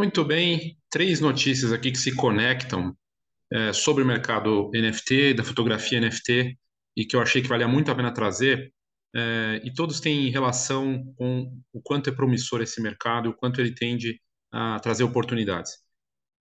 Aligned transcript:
Muito 0.00 0.24
bem, 0.24 0.78
três 0.88 1.20
notícias 1.20 1.74
aqui 1.74 1.92
que 1.92 1.98
se 1.98 2.16
conectam 2.16 2.96
é, 3.52 3.70
sobre 3.70 4.02
o 4.02 4.06
mercado 4.06 4.70
NFT, 4.72 5.34
da 5.34 5.44
fotografia 5.44 6.00
NFT, 6.00 6.58
e 6.96 7.04
que 7.04 7.14
eu 7.14 7.20
achei 7.20 7.42
que 7.42 7.48
valia 7.48 7.68
muito 7.68 7.90
a 7.90 7.94
pena 7.94 8.10
trazer. 8.10 8.72
É, 9.14 9.60
e 9.62 9.70
todos 9.74 10.00
têm 10.00 10.30
relação 10.30 11.04
com 11.18 11.54
o 11.70 11.82
quanto 11.82 12.08
é 12.08 12.14
promissor 12.14 12.62
esse 12.62 12.80
mercado, 12.80 13.28
o 13.28 13.34
quanto 13.34 13.60
ele 13.60 13.74
tende 13.74 14.18
a 14.50 14.80
trazer 14.80 15.04
oportunidades. 15.04 15.72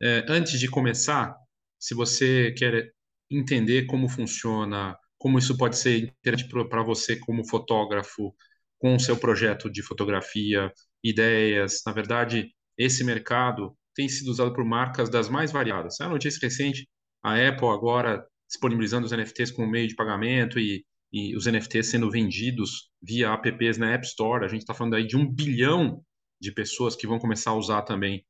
É, 0.02 0.24
antes 0.30 0.58
de 0.58 0.70
começar, 0.70 1.36
se 1.78 1.94
você 1.94 2.54
quer 2.54 2.94
entender 3.30 3.88
como 3.88 4.08
funciona, 4.08 4.98
como 5.18 5.38
isso 5.38 5.58
pode 5.58 5.78
ser 5.78 5.98
interessante 5.98 6.70
para 6.70 6.82
você 6.82 7.18
como 7.18 7.46
fotógrafo, 7.46 8.34
com 8.78 8.96
o 8.96 9.00
seu 9.02 9.18
projeto 9.18 9.70
de 9.70 9.84
fotografia, 9.84 10.72
ideias, 11.04 11.82
na 11.86 11.92
verdade, 11.92 12.54
esse 12.80 13.04
mercado 13.04 13.76
tem 13.94 14.08
sido 14.08 14.30
usado 14.30 14.54
por 14.54 14.64
marcas 14.64 15.10
das 15.10 15.28
mais 15.28 15.52
variadas. 15.52 16.00
É 16.00 16.06
uma 16.06 16.14
notícia 16.14 16.40
recente, 16.42 16.88
a 17.22 17.36
Apple 17.36 17.68
agora 17.68 18.26
disponibilizando 18.48 19.06
os 19.06 19.12
NFTs 19.12 19.52
como 19.52 19.70
meio 19.70 19.90
de 19.90 19.96
pagamento 19.96 20.58
e, 20.58 20.86
e 21.12 21.36
os 21.36 21.46
NFTs 21.46 21.88
sendo 21.88 22.10
vendidos 22.10 22.90
via 23.02 23.34
apps 23.34 23.78
na 23.78 23.92
App 23.94 24.06
Store. 24.06 24.46
A 24.46 24.48
gente 24.48 24.62
está 24.62 24.74
falando 24.74 24.96
aí 24.96 25.06
de 25.06 25.18
um 25.18 25.30
bilhão 25.30 26.02
de 26.42 26.54
pessoas 26.54 26.96
que 26.96 27.06
vão 27.06 27.20
começar 27.20 27.52
a 27.52 27.56
usar 27.56 27.82
também, 27.82 28.24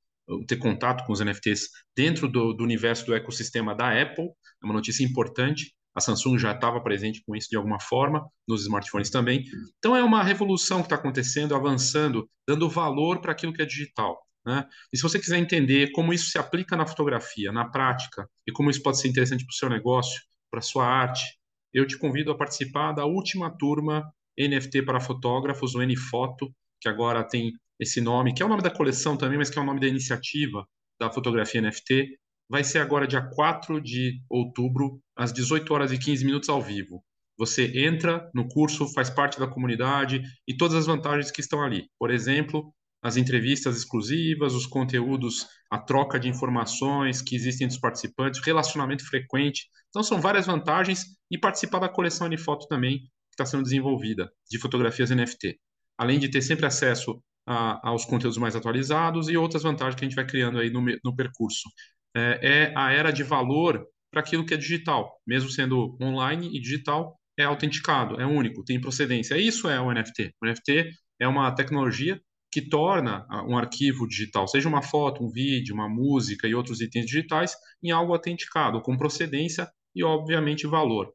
ter 0.48 0.58
contato 0.58 1.06
com 1.06 1.14
os 1.14 1.20
NFTs 1.20 1.70
dentro 1.96 2.28
do, 2.28 2.54
do 2.54 2.64
universo 2.64 3.06
do 3.06 3.14
ecossistema 3.14 3.76
da 3.76 4.02
Apple. 4.02 4.26
É 4.26 4.66
uma 4.66 4.74
notícia 4.74 5.04
importante. 5.04 5.74
A 5.96 6.02
Samsung 6.02 6.38
já 6.38 6.54
estava 6.54 6.82
presente 6.82 7.22
com 7.26 7.36
isso 7.36 7.50
de 7.50 7.58
alguma 7.58 7.80
forma, 7.80 8.28
nos 8.48 8.64
smartphones 8.64 9.10
também. 9.10 9.44
Então 9.78 9.96
é 9.96 10.04
uma 10.04 10.24
revolução 10.24 10.80
que 10.80 10.86
está 10.86 10.96
acontecendo, 10.96 11.56
avançando, 11.56 12.28
dando 12.48 12.70
valor 12.70 13.22
para 13.22 13.32
aquilo 13.32 13.54
que 13.54 13.62
é 13.62 13.66
digital. 13.66 14.18
Né? 14.50 14.66
E 14.92 14.98
se 14.98 15.04
você 15.04 15.20
quiser 15.20 15.38
entender 15.38 15.92
como 15.92 16.12
isso 16.12 16.32
se 16.32 16.40
aplica 16.40 16.76
na 16.76 16.88
fotografia, 16.88 17.52
na 17.52 17.70
prática, 17.70 18.28
e 18.48 18.52
como 18.52 18.72
isso 18.72 18.82
pode 18.82 19.00
ser 19.00 19.08
interessante 19.08 19.46
para 19.46 19.54
o 19.54 19.56
seu 19.56 19.70
negócio, 19.70 20.20
para 20.50 20.58
a 20.58 20.64
sua 20.64 20.88
arte, 20.88 21.24
eu 21.72 21.86
te 21.86 21.96
convido 22.00 22.32
a 22.32 22.36
participar 22.36 22.94
da 22.94 23.06
última 23.06 23.56
turma 23.56 24.12
NFT 24.40 24.82
para 24.82 25.00
fotógrafos, 25.00 25.76
o 25.76 25.84
NFoto, 25.84 26.52
que 26.82 26.90
agora 26.90 27.24
tem 27.24 27.52
esse 27.80 28.02
nome, 28.02 28.34
que 28.34 28.42
é 28.42 28.46
o 28.46 28.50
nome 28.50 28.64
da 28.64 28.72
coleção 28.72 29.16
também, 29.16 29.38
mas 29.38 29.52
que 29.52 29.60
é 29.60 29.62
o 29.62 29.66
nome 29.66 29.80
da 29.80 29.88
iniciativa 29.88 30.66
da 31.00 31.12
fotografia 31.12 31.62
NFT. 31.62 32.18
Vai 32.50 32.64
ser 32.64 32.80
agora 32.80 33.06
dia 33.06 33.22
4 33.22 33.80
de 33.80 34.20
outubro, 34.28 35.00
às 35.16 35.32
18 35.32 35.72
horas 35.72 35.92
e 35.92 36.00
15 36.00 36.26
minutos 36.26 36.50
ao 36.50 36.60
vivo. 36.60 37.04
Você 37.38 37.72
entra 37.86 38.28
no 38.34 38.48
curso, 38.48 38.92
faz 38.94 39.12
parte 39.12 39.40
da 39.40 39.48
comunidade 39.48 40.24
e 40.48 40.58
todas 40.58 40.76
as 40.76 40.88
vantagens 40.88 41.30
que 41.30 41.40
estão 41.40 41.62
ali. 41.62 41.88
Por 42.00 42.10
exemplo, 42.10 42.74
as 43.02 43.18
entrevistas 43.18 43.78
exclusivas, 43.78 44.54
os 44.54 44.66
conteúdos, 44.66 45.48
a 45.70 45.78
troca 45.78 46.20
de 46.20 46.28
informações 46.28 47.22
que 47.22 47.36
existem 47.36 47.68
dos 47.68 47.78
participantes, 47.78 48.42
relacionamento 48.44 49.06
frequente. 49.06 49.68
Então, 49.90 50.04
são 50.04 50.20
várias 50.20 50.46
vantagens 50.46 51.06
e 51.32 51.38
participar 51.38 51.80
da 51.80 51.90
coleção 51.90 52.28
Anifoto 52.28 52.68
também, 52.68 53.00
que 53.00 53.06
está 53.34 53.46
sendo 53.46 53.64
desenvolvida, 53.64 54.30
de 54.50 54.60
fotografias 54.60 55.10
NFT. 55.10 55.58
Além 55.98 56.20
de 56.20 56.30
ter 56.30 56.42
sempre 56.42 56.66
acesso 56.66 57.22
a, 57.48 57.90
aos 57.90 58.06
conteúdos 58.06 58.38
mais 58.38 58.56
atualizados 58.56 59.30
e 59.30 59.38
outras 59.38 59.64
vantagens 59.64 59.96
que 59.96 60.06
a 60.06 60.08
gente 60.08 60.16
vai 60.16 60.26
criando 60.26 60.60
aí 60.60 60.70
no, 60.70 60.84
no 61.04 61.16
percurso. 61.16 61.70
É, 62.16 62.40
é 62.42 62.74
a 62.76 62.92
era 62.92 63.12
de 63.12 63.24
valor 63.24 63.86
para 64.12 64.22
aquilo 64.22 64.46
que 64.46 64.54
é 64.54 64.58
digital, 64.58 65.20
mesmo 65.26 65.50
sendo 65.50 65.98
online 66.02 66.50
e 66.56 66.60
digital, 66.60 67.18
é 67.38 67.44
autenticado, 67.44 68.20
é 68.20 68.26
único, 68.26 68.64
tem 68.66 68.82
procedência. 68.82 69.38
Isso 69.38 69.70
é 69.70 69.80
o 69.80 69.92
NFT. 69.92 70.34
O 70.42 70.46
NFT 70.46 70.92
é 71.20 71.28
uma 71.28 71.50
tecnologia 71.54 72.20
que 72.52 72.62
torna 72.62 73.28
um 73.48 73.58
arquivo 73.58 74.08
digital, 74.08 74.48
seja 74.48 74.68
uma 74.68 74.82
foto, 74.82 75.24
um 75.24 75.30
vídeo, 75.30 75.76
uma 75.76 75.88
música 75.88 76.48
e 76.48 76.56
outros 76.56 76.82
itens 76.82 77.06
digitais, 77.06 77.56
em 77.84 77.92
algo 77.92 78.14
autenticado, 78.14 78.82
com 78.82 78.98
procedência 78.98 79.70
e, 79.96 80.04
obviamente, 80.04 80.66
valor. 80.66 81.14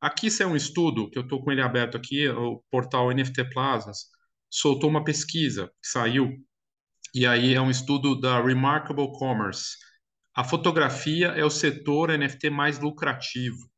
Aqui 0.00 0.26
isso 0.26 0.42
é 0.42 0.46
um 0.46 0.56
estudo, 0.56 1.08
que 1.10 1.18
eu 1.18 1.22
estou 1.22 1.42
com 1.42 1.52
ele 1.52 1.62
aberto 1.62 1.96
aqui, 1.96 2.28
o 2.28 2.62
portal 2.70 3.10
NFT 3.12 3.50
Plazas, 3.50 4.06
soltou 4.50 4.90
uma 4.90 5.04
pesquisa 5.04 5.68
que 5.82 5.88
saiu, 5.88 6.32
e 7.14 7.26
aí 7.26 7.54
é 7.54 7.60
um 7.60 7.70
estudo 7.70 8.18
da 8.20 8.42
Remarkable 8.42 9.10
Commerce. 9.12 9.76
A 10.34 10.44
fotografia 10.44 11.28
é 11.28 11.44
o 11.44 11.50
setor 11.50 12.10
NFT 12.16 12.50
mais 12.50 12.78
lucrativo. 12.78 13.70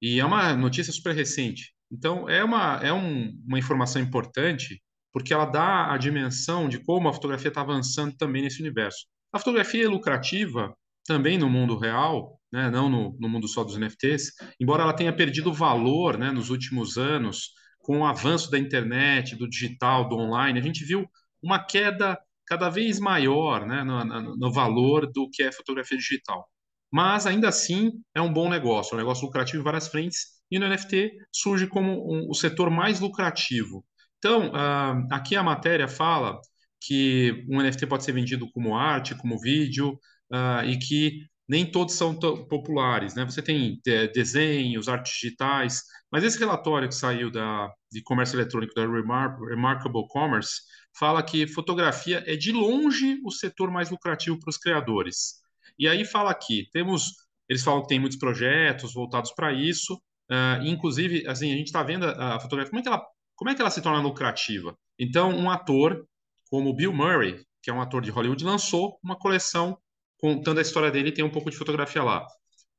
E 0.00 0.18
é 0.18 0.24
uma 0.24 0.54
notícia 0.54 0.92
super 0.92 1.14
recente. 1.14 1.74
Então, 1.90 2.28
é 2.28 2.42
uma, 2.42 2.76
é 2.82 2.92
um, 2.92 3.38
uma 3.46 3.58
informação 3.58 4.00
importante 4.00 4.82
porque 5.12 5.32
ela 5.32 5.44
dá 5.44 5.92
a 5.92 5.98
dimensão 5.98 6.68
de 6.68 6.78
como 6.78 7.08
a 7.08 7.12
fotografia 7.12 7.48
está 7.48 7.60
avançando 7.60 8.16
também 8.16 8.42
nesse 8.42 8.60
universo. 8.60 9.06
A 9.32 9.38
fotografia 9.38 9.84
é 9.84 9.88
lucrativa 9.88 10.74
também 11.06 11.38
no 11.38 11.48
mundo 11.48 11.76
real, 11.76 12.40
né, 12.52 12.70
não 12.70 12.88
no, 12.88 13.16
no, 13.18 13.28
mundo 13.28 13.48
só 13.48 13.64
dos 13.64 13.76
NFTs, 13.76 14.32
embora 14.60 14.82
ela 14.82 14.92
tenha 14.92 15.14
perdido 15.14 15.52
valor 15.52 16.18
né, 16.18 16.30
nos 16.30 16.50
últimos 16.50 16.96
anos 16.96 17.50
com 17.78 18.00
o 18.00 18.06
avanço 18.06 18.50
da 18.50 18.58
internet, 18.58 19.34
do 19.34 19.48
digital, 19.48 20.08
do 20.08 20.16
online, 20.16 20.58
a 20.58 20.62
gente 20.62 20.84
viu 20.84 21.04
uma 21.42 21.58
queda 21.58 22.18
cada 22.46 22.68
vez 22.68 23.00
maior 23.00 23.66
né, 23.66 23.82
no, 23.82 24.36
no 24.36 24.52
valor 24.52 25.10
do 25.10 25.28
que 25.30 25.42
é 25.42 25.50
fotografia 25.50 25.98
digital. 25.98 26.46
Mas 26.92 27.26
ainda 27.26 27.48
assim 27.48 27.90
é 28.14 28.20
um 28.20 28.32
bom 28.32 28.48
negócio, 28.48 28.92
é 28.92 28.96
um 28.96 28.98
negócio 28.98 29.24
lucrativo 29.24 29.60
em 29.60 29.64
várias 29.64 29.88
frentes, 29.88 30.42
e 30.50 30.58
no 30.58 30.68
NFT 30.68 31.10
surge 31.32 31.66
como 31.66 31.90
um, 31.90 32.28
o 32.28 32.34
setor 32.34 32.70
mais 32.70 33.00
lucrativo. 33.00 33.82
Então, 34.24 34.50
uh, 34.50 35.08
aqui 35.10 35.34
a 35.34 35.42
matéria 35.42 35.88
fala 35.88 36.40
que 36.80 37.44
um 37.50 37.60
NFT 37.60 37.88
pode 37.88 38.04
ser 38.04 38.12
vendido 38.12 38.48
como 38.52 38.76
arte, 38.76 39.16
como 39.16 39.40
vídeo, 39.40 39.98
uh, 40.32 40.64
e 40.64 40.78
que 40.78 41.26
nem 41.48 41.68
todos 41.68 41.96
são 41.96 42.14
populares. 42.14 43.16
Né? 43.16 43.24
Você 43.24 43.42
tem 43.42 43.80
de, 43.84 44.06
desenhos, 44.12 44.88
artes 44.88 45.12
digitais, 45.14 45.82
mas 46.10 46.22
esse 46.22 46.38
relatório 46.38 46.88
que 46.88 46.94
saiu 46.94 47.32
da, 47.32 47.68
de 47.90 48.00
comércio 48.04 48.36
eletrônico 48.36 48.74
da 48.74 48.86
Remar 48.86 49.36
Remarkable 49.40 50.06
Commerce 50.06 50.60
fala 50.96 51.20
que 51.20 51.48
fotografia 51.48 52.22
é 52.24 52.36
de 52.36 52.52
longe 52.52 53.18
o 53.24 53.30
setor 53.32 53.72
mais 53.72 53.90
lucrativo 53.90 54.38
para 54.38 54.50
os 54.50 54.56
criadores. 54.56 55.40
E 55.76 55.88
aí 55.88 56.04
fala 56.04 56.30
aqui, 56.30 56.68
temos, 56.72 57.06
eles 57.48 57.64
falam 57.64 57.82
que 57.82 57.88
tem 57.88 57.98
muitos 57.98 58.18
projetos 58.18 58.94
voltados 58.94 59.32
para 59.32 59.52
isso, 59.52 59.94
uh, 60.30 60.62
inclusive, 60.64 61.26
assim, 61.26 61.52
a 61.52 61.56
gente 61.56 61.66
está 61.66 61.82
vendo 61.82 62.06
a, 62.06 62.36
a 62.36 62.40
fotografia, 62.40 62.70
como 62.70 62.78
é 62.78 62.82
que 62.84 62.88
ela 62.88 63.04
como 63.42 63.50
é 63.50 63.56
que 63.56 63.60
ela 63.60 63.72
se 63.72 63.82
torna 63.82 64.00
lucrativa? 64.00 64.78
Então, 64.96 65.30
um 65.30 65.50
ator 65.50 66.06
como 66.48 66.72
Bill 66.72 66.92
Murray, 66.92 67.44
que 67.60 67.70
é 67.70 67.74
um 67.74 67.80
ator 67.80 68.00
de 68.00 68.08
Hollywood, 68.08 68.44
lançou 68.44 69.00
uma 69.02 69.18
coleção 69.18 69.76
contando 70.16 70.58
a 70.58 70.62
história 70.62 70.92
dele, 70.92 71.10
tem 71.10 71.24
um 71.24 71.30
pouco 71.30 71.50
de 71.50 71.56
fotografia 71.56 72.04
lá. 72.04 72.24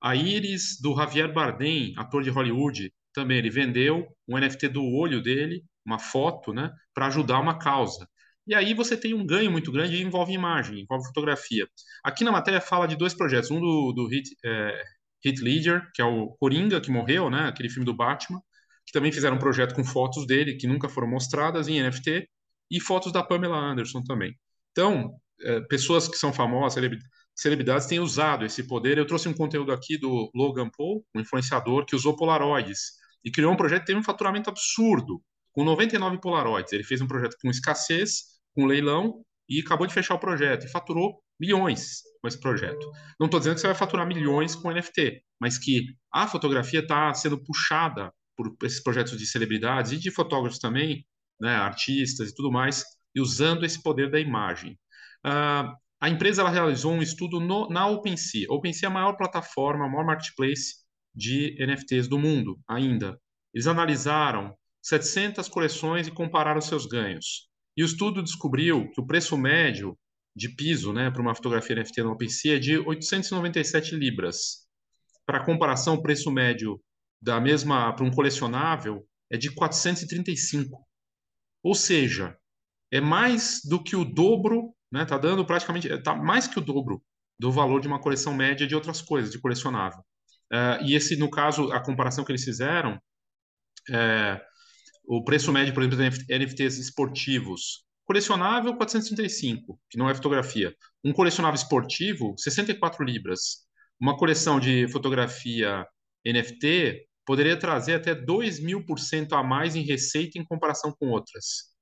A 0.01 0.15
íris 0.15 0.79
do 0.81 0.95
Javier 0.95 1.33
Bardem, 1.33 1.93
ator 1.97 2.23
de 2.23 2.29
Hollywood, 2.29 2.93
também 3.11 3.39
ele 3.39 3.49
vendeu 3.49 4.07
um 4.25 4.37
NFT 4.37 4.69
do 4.69 4.85
olho 4.85 5.21
dele, 5.21 5.65
uma 5.85 5.99
foto, 5.99 6.53
né, 6.53 6.71
para 6.93 7.07
ajudar 7.07 7.41
uma 7.41 7.59
causa. 7.59 8.07
E 8.47 8.55
aí 8.55 8.73
você 8.73 8.95
tem 8.95 9.13
um 9.13 9.25
ganho 9.25 9.51
muito 9.51 9.69
grande 9.69 9.97
e 9.97 10.01
envolve 10.01 10.31
imagem, 10.31 10.79
envolve 10.79 11.07
fotografia. 11.07 11.67
Aqui 12.05 12.23
na 12.23 12.31
matéria 12.31 12.61
fala 12.61 12.87
de 12.87 12.95
dois 12.95 13.13
projetos, 13.13 13.51
um 13.51 13.59
do, 13.59 13.91
do 13.91 14.07
Hit, 14.07 14.29
é, 14.45 14.81
Hit 15.25 15.41
Ledger, 15.41 15.91
que 15.93 16.01
é 16.01 16.05
o 16.05 16.29
Coringa, 16.39 16.79
que 16.79 16.89
morreu, 16.89 17.29
né, 17.29 17.49
aquele 17.49 17.67
filme 17.67 17.85
do 17.85 17.93
Batman, 17.93 18.41
que 18.85 18.93
também 18.93 19.11
fizeram 19.11 19.35
um 19.35 19.39
projeto 19.39 19.75
com 19.75 19.83
fotos 19.83 20.25
dele, 20.25 20.55
que 20.55 20.67
nunca 20.67 20.89
foram 20.89 21.07
mostradas 21.07 21.67
em 21.67 21.81
NFT, 21.81 22.27
e 22.69 22.79
fotos 22.79 23.11
da 23.11 23.23
Pamela 23.23 23.57
Anderson 23.57 24.01
também. 24.03 24.35
Então, 24.71 25.15
é, 25.41 25.61
pessoas 25.61 26.07
que 26.07 26.17
são 26.17 26.33
famosas, 26.33 26.83
celebridades, 27.35 27.87
têm 27.87 27.99
usado 27.99 28.45
esse 28.45 28.63
poder. 28.67 28.97
Eu 28.97 29.05
trouxe 29.05 29.27
um 29.29 29.33
conteúdo 29.33 29.71
aqui 29.71 29.97
do 29.97 30.31
Logan 30.33 30.69
Paul, 30.69 31.05
um 31.15 31.19
influenciador 31.19 31.85
que 31.85 31.95
usou 31.95 32.15
Polaroids 32.15 32.93
e 33.23 33.31
criou 33.31 33.53
um 33.53 33.57
projeto 33.57 33.81
que 33.81 33.87
teve 33.87 33.99
um 33.99 34.03
faturamento 34.03 34.49
absurdo, 34.49 35.21
com 35.51 35.63
99 35.63 36.19
Polaroids. 36.19 36.73
Ele 36.73 36.83
fez 36.83 37.01
um 37.01 37.07
projeto 37.07 37.37
com 37.41 37.49
escassez, 37.49 38.23
com 38.55 38.65
leilão, 38.65 39.23
e 39.47 39.59
acabou 39.59 39.85
de 39.85 39.93
fechar 39.93 40.15
o 40.15 40.19
projeto 40.19 40.65
e 40.65 40.69
faturou 40.69 41.21
milhões 41.39 42.01
com 42.21 42.27
esse 42.27 42.39
projeto. 42.39 42.89
Não 43.19 43.25
estou 43.25 43.39
dizendo 43.39 43.55
que 43.55 43.61
você 43.61 43.67
vai 43.67 43.75
faturar 43.75 44.07
milhões 44.07 44.55
com 44.55 44.71
NFT, 44.71 45.21
mas 45.39 45.57
que 45.57 45.95
a 46.11 46.27
fotografia 46.27 46.79
está 46.79 47.13
sendo 47.13 47.37
puxada 47.43 48.11
por 48.35 48.55
esses 48.63 48.81
projetos 48.81 49.17
de 49.17 49.25
celebridades 49.25 49.91
e 49.91 49.97
de 49.97 50.11
fotógrafos 50.11 50.59
também, 50.59 51.05
né, 51.39 51.55
artistas 51.55 52.29
e 52.29 52.35
tudo 52.35 52.51
mais, 52.51 52.83
e 53.15 53.21
usando 53.21 53.65
esse 53.65 53.81
poder 53.81 54.09
da 54.09 54.19
imagem. 54.19 54.77
Uh, 55.25 55.75
a 56.01 56.09
empresa 56.09 56.41
ela 56.41 56.49
realizou 56.49 56.91
um 56.91 57.01
estudo 57.01 57.39
no, 57.39 57.69
na 57.69 57.87
OpenSea. 57.87 58.47
OpenSea 58.49 58.87
é 58.87 58.91
a 58.91 58.93
maior 58.93 59.13
plataforma, 59.13 59.85
a 59.85 59.89
maior 59.89 60.05
marketplace 60.05 60.75
de 61.15 61.55
NFTs 61.65 62.07
do 62.07 62.19
mundo 62.19 62.59
ainda. 62.67 63.17
Eles 63.53 63.67
analisaram 63.67 64.53
700 64.81 65.47
coleções 65.47 66.07
e 66.07 66.11
compararam 66.11 66.59
seus 66.59 66.85
ganhos. 66.85 67.47
E 67.77 67.83
o 67.83 67.85
estudo 67.85 68.21
descobriu 68.21 68.89
que 68.91 68.99
o 68.99 69.05
preço 69.05 69.37
médio 69.37 69.97
de 70.35 70.49
piso 70.49 70.91
né, 70.91 71.09
para 71.09 71.21
uma 71.21 71.35
fotografia 71.35 71.75
NFT 71.75 72.03
na 72.03 72.11
OpenSea 72.11 72.55
é 72.57 72.59
de 72.59 72.77
897 72.77 73.95
libras. 73.95 74.67
Para 75.25 75.45
comparação, 75.45 75.95
o 75.95 76.01
preço 76.01 76.29
médio 76.31 76.81
da 77.23 77.39
mesma 77.39 77.93
para 77.95 78.05
um 78.05 78.11
colecionável 78.11 79.07
é 79.31 79.37
de 79.37 79.49
435. 79.49 80.85
Ou 81.63 81.73
seja, 81.73 82.37
é 82.91 82.99
mais 82.99 83.61
do 83.63 83.81
que 83.81 83.95
o 83.95 84.05
dobro 84.05 84.75
né? 84.93 85.05
Tá 85.05 85.17
dando 85.17 85.43
praticamente, 85.43 85.89
tá 86.03 86.15
mais 86.15 86.47
que 86.47 86.59
o 86.59 86.61
dobro 86.61 87.03
do 87.39 87.51
valor 87.51 87.81
de 87.81 87.87
uma 87.87 87.99
coleção 87.99 88.31
média 88.31 88.67
de 88.67 88.75
outras 88.75 89.01
coisas, 89.01 89.31
de 89.31 89.39
colecionável. 89.39 89.99
Uh, 90.53 90.85
e 90.85 90.93
esse, 90.93 91.15
no 91.15 91.31
caso, 91.31 91.71
a 91.71 91.79
comparação 91.83 92.23
que 92.23 92.31
eles 92.31 92.43
fizeram, 92.43 93.01
é, 93.89 94.39
o 95.03 95.23
preço 95.23 95.51
médio, 95.51 95.73
por 95.73 95.81
exemplo, 95.81 96.19
de 96.19 96.37
NFTs 96.37 96.77
esportivos, 96.77 97.83
colecionável 98.05 98.77
435, 98.77 99.79
que 99.89 99.97
não 99.97 100.07
é 100.07 100.13
fotografia. 100.13 100.75
Um 101.03 101.11
colecionável 101.11 101.55
esportivo, 101.55 102.35
64 102.37 103.03
libras. 103.03 103.65
Uma 103.99 104.15
coleção 104.15 104.59
de 104.59 104.87
fotografia 104.89 105.85
NFT 106.23 107.07
poderia 107.25 107.57
trazer 107.57 107.95
até 107.95 108.13
2 108.13 108.59
mil 108.59 108.85
por 108.85 108.99
cento 108.99 109.33
a 109.35 109.43
mais 109.43 109.75
em 109.75 109.81
receita 109.81 110.37
em 110.37 110.43
comparação 110.43 110.93
com 110.97 111.07
outras. 111.07 111.73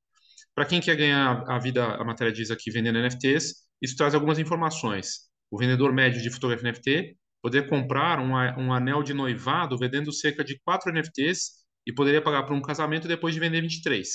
Para 0.53 0.65
quem 0.65 0.81
quer 0.81 0.95
ganhar 0.95 1.43
a 1.47 1.57
vida, 1.57 1.85
a 1.85 2.03
matéria 2.03 2.33
diz 2.33 2.51
aqui, 2.51 2.69
vendendo 2.69 2.99
NFTs, 2.99 3.53
isso 3.81 3.95
traz 3.95 4.13
algumas 4.13 4.38
informações. 4.38 5.29
O 5.49 5.57
vendedor 5.57 5.93
médio 5.93 6.21
de 6.21 6.29
fotografia 6.29 6.71
NFT 6.71 7.17
poderia 7.41 7.67
comprar 7.67 8.19
um, 8.19 8.33
um 8.61 8.73
anel 8.73 9.01
de 9.01 9.13
noivado 9.13 9.77
vendendo 9.77 10.11
cerca 10.11 10.43
de 10.43 10.59
4 10.63 10.93
NFTs 10.93 11.61
e 11.87 11.94
poderia 11.94 12.21
pagar 12.21 12.44
por 12.44 12.53
um 12.53 12.61
casamento 12.61 13.07
depois 13.07 13.33
de 13.33 13.39
vender 13.39 13.61
23. 13.61 14.07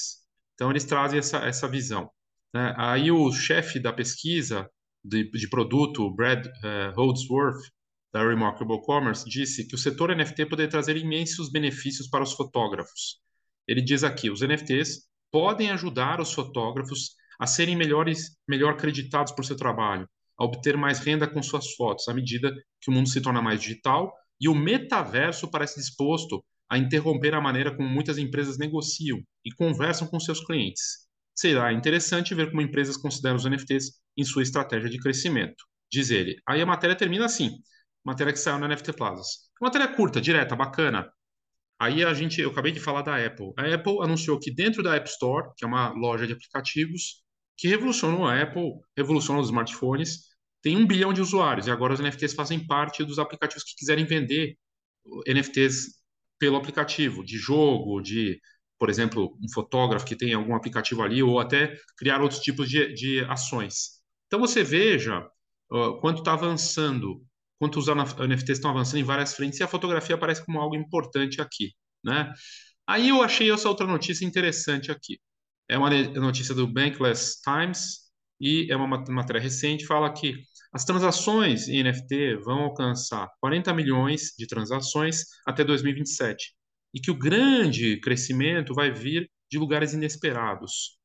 Então, 0.54 0.70
eles 0.70 0.84
trazem 0.84 1.18
essa, 1.18 1.38
essa 1.38 1.68
visão. 1.68 2.08
Né? 2.54 2.74
Aí, 2.76 3.10
o 3.10 3.32
chefe 3.32 3.80
da 3.80 3.92
pesquisa 3.92 4.68
de, 5.04 5.30
de 5.30 5.48
produto, 5.48 6.14
Brad 6.14 6.46
uh, 6.46 6.92
Holdsworth, 6.94 7.60
da 8.16 8.26
Remarkable 8.26 8.80
Commerce, 8.80 9.28
disse 9.28 9.68
que 9.68 9.74
o 9.74 9.78
setor 9.78 10.16
NFT 10.16 10.46
poderia 10.46 10.70
trazer 10.70 10.96
imensos 10.96 11.50
benefícios 11.52 12.08
para 12.08 12.24
os 12.24 12.32
fotógrafos. 12.32 13.20
Ele 13.68 13.82
diz 13.82 14.02
aqui: 14.02 14.30
os 14.30 14.40
NFTs 14.40 15.06
podem 15.30 15.70
ajudar 15.70 16.18
os 16.18 16.32
fotógrafos 16.32 17.10
a 17.38 17.46
serem 17.46 17.76
melhores, 17.76 18.38
melhor 18.48 18.72
acreditados 18.72 19.34
por 19.34 19.44
seu 19.44 19.54
trabalho, 19.54 20.08
a 20.38 20.44
obter 20.46 20.78
mais 20.78 20.98
renda 20.98 21.28
com 21.28 21.42
suas 21.42 21.74
fotos, 21.74 22.08
à 22.08 22.14
medida 22.14 22.54
que 22.80 22.90
o 22.90 22.94
mundo 22.94 23.10
se 23.10 23.20
torna 23.20 23.42
mais 23.42 23.60
digital 23.60 24.10
e 24.40 24.48
o 24.48 24.54
metaverso 24.54 25.50
parece 25.50 25.78
disposto 25.78 26.42
a 26.70 26.78
interromper 26.78 27.34
a 27.34 27.40
maneira 27.40 27.74
como 27.76 27.86
muitas 27.86 28.16
empresas 28.16 28.56
negociam 28.56 29.20
e 29.44 29.52
conversam 29.52 30.08
com 30.08 30.18
seus 30.18 30.42
clientes. 30.42 31.06
Será 31.34 31.70
interessante 31.70 32.34
ver 32.34 32.48
como 32.48 32.62
empresas 32.62 32.96
consideram 32.96 33.36
os 33.36 33.44
NFTs 33.44 33.92
em 34.16 34.24
sua 34.24 34.42
estratégia 34.42 34.88
de 34.88 34.98
crescimento. 34.98 35.64
Diz 35.92 36.10
ele. 36.10 36.36
Aí 36.48 36.62
a 36.62 36.66
matéria 36.66 36.96
termina 36.96 37.26
assim: 37.26 37.50
matéria 38.06 38.32
que 38.32 38.38
saiu 38.38 38.58
na 38.58 38.68
NFT 38.68 38.92
Plazas. 38.92 39.50
Matéria 39.60 39.88
curta, 39.88 40.20
direta, 40.20 40.54
bacana. 40.54 41.10
Aí 41.78 42.04
a 42.04 42.14
gente, 42.14 42.40
eu 42.40 42.50
acabei 42.50 42.70
de 42.70 42.78
falar 42.78 43.02
da 43.02 43.16
Apple. 43.16 43.52
A 43.58 43.74
Apple 43.74 44.00
anunciou 44.00 44.38
que 44.38 44.54
dentro 44.54 44.80
da 44.80 44.94
App 44.94 45.08
Store, 45.10 45.50
que 45.56 45.64
é 45.64 45.68
uma 45.68 45.90
loja 45.90 46.24
de 46.24 46.32
aplicativos 46.32 47.24
que 47.56 47.66
revolucionou 47.66 48.24
a 48.24 48.40
Apple, 48.40 48.74
revolucionou 48.96 49.42
os 49.42 49.48
smartphones, 49.48 50.20
tem 50.62 50.76
um 50.76 50.86
bilhão 50.86 51.12
de 51.12 51.20
usuários 51.20 51.66
e 51.66 51.70
agora 51.70 51.94
os 51.94 52.00
NFTs 52.00 52.32
fazem 52.34 52.64
parte 52.64 53.02
dos 53.02 53.18
aplicativos 53.18 53.64
que 53.64 53.74
quiserem 53.74 54.04
vender 54.04 54.56
NFTs 55.26 55.96
pelo 56.38 56.56
aplicativo, 56.56 57.24
de 57.24 57.36
jogo, 57.36 58.00
de, 58.00 58.40
por 58.78 58.88
exemplo, 58.88 59.36
um 59.42 59.52
fotógrafo 59.52 60.06
que 60.06 60.16
tem 60.16 60.32
algum 60.32 60.54
aplicativo 60.54 61.02
ali, 61.02 61.22
ou 61.22 61.40
até 61.40 61.76
criar 61.96 62.20
outros 62.20 62.40
tipos 62.40 62.68
de, 62.68 62.92
de 62.94 63.24
ações. 63.24 64.00
Então 64.26 64.38
você 64.38 64.62
veja 64.62 65.26
uh, 65.72 66.00
quanto 66.00 66.18
está 66.18 66.34
avançando, 66.34 67.24
quanto 67.58 67.78
os 67.78 67.86
NFTs 67.86 68.58
estão 68.58 68.70
avançando 68.70 69.00
em 69.00 69.04
várias 69.04 69.34
frentes, 69.34 69.58
e 69.60 69.62
a 69.62 69.68
fotografia 69.68 70.14
aparece 70.14 70.44
como 70.44 70.60
algo 70.60 70.76
importante 70.76 71.40
aqui. 71.40 71.72
Né? 72.04 72.32
Aí 72.86 73.08
eu 73.08 73.22
achei 73.22 73.50
essa 73.50 73.68
outra 73.68 73.86
notícia 73.86 74.24
interessante 74.24 74.90
aqui. 74.90 75.18
É 75.68 75.76
uma 75.76 75.90
notícia 75.90 76.54
do 76.54 76.66
Bankless 76.66 77.40
Times 77.42 78.06
e 78.40 78.70
é 78.70 78.76
uma 78.76 78.86
matéria 79.08 79.40
recente, 79.40 79.86
fala 79.86 80.12
que 80.12 80.34
as 80.72 80.84
transações 80.84 81.68
em 81.68 81.82
NFT 81.82 82.36
vão 82.44 82.64
alcançar 82.64 83.28
40 83.40 83.72
milhões 83.72 84.34
de 84.38 84.46
transações 84.46 85.22
até 85.46 85.64
2027 85.64 86.54
e 86.94 87.00
que 87.00 87.10
o 87.10 87.18
grande 87.18 87.98
crescimento 88.00 88.74
vai 88.74 88.92
vir 88.92 89.30
de 89.50 89.58
lugares 89.58 89.94
inesperados. 89.94 90.98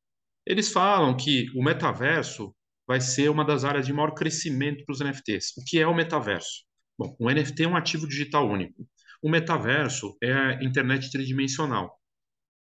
Eles 0.45 0.71
falam 0.71 1.15
que 1.15 1.49
o 1.55 1.63
metaverso 1.63 2.53
vai 2.91 2.99
ser 2.99 3.29
uma 3.29 3.45
das 3.45 3.63
áreas 3.63 3.85
de 3.85 3.93
maior 3.93 4.11
crescimento 4.11 4.83
para 4.83 4.91
os 4.91 4.99
NFTs. 4.99 5.55
O 5.57 5.63
que 5.63 5.79
é 5.79 5.87
o 5.87 5.95
metaverso? 5.95 6.65
Bom, 6.99 7.15
o 7.17 7.31
NFT 7.31 7.63
é 7.63 7.67
um 7.69 7.77
ativo 7.77 8.05
digital 8.05 8.45
único. 8.45 8.85
O 9.23 9.29
metaverso 9.29 10.17
é 10.21 10.33
a 10.33 10.61
internet 10.61 11.09
tridimensional. 11.09 11.97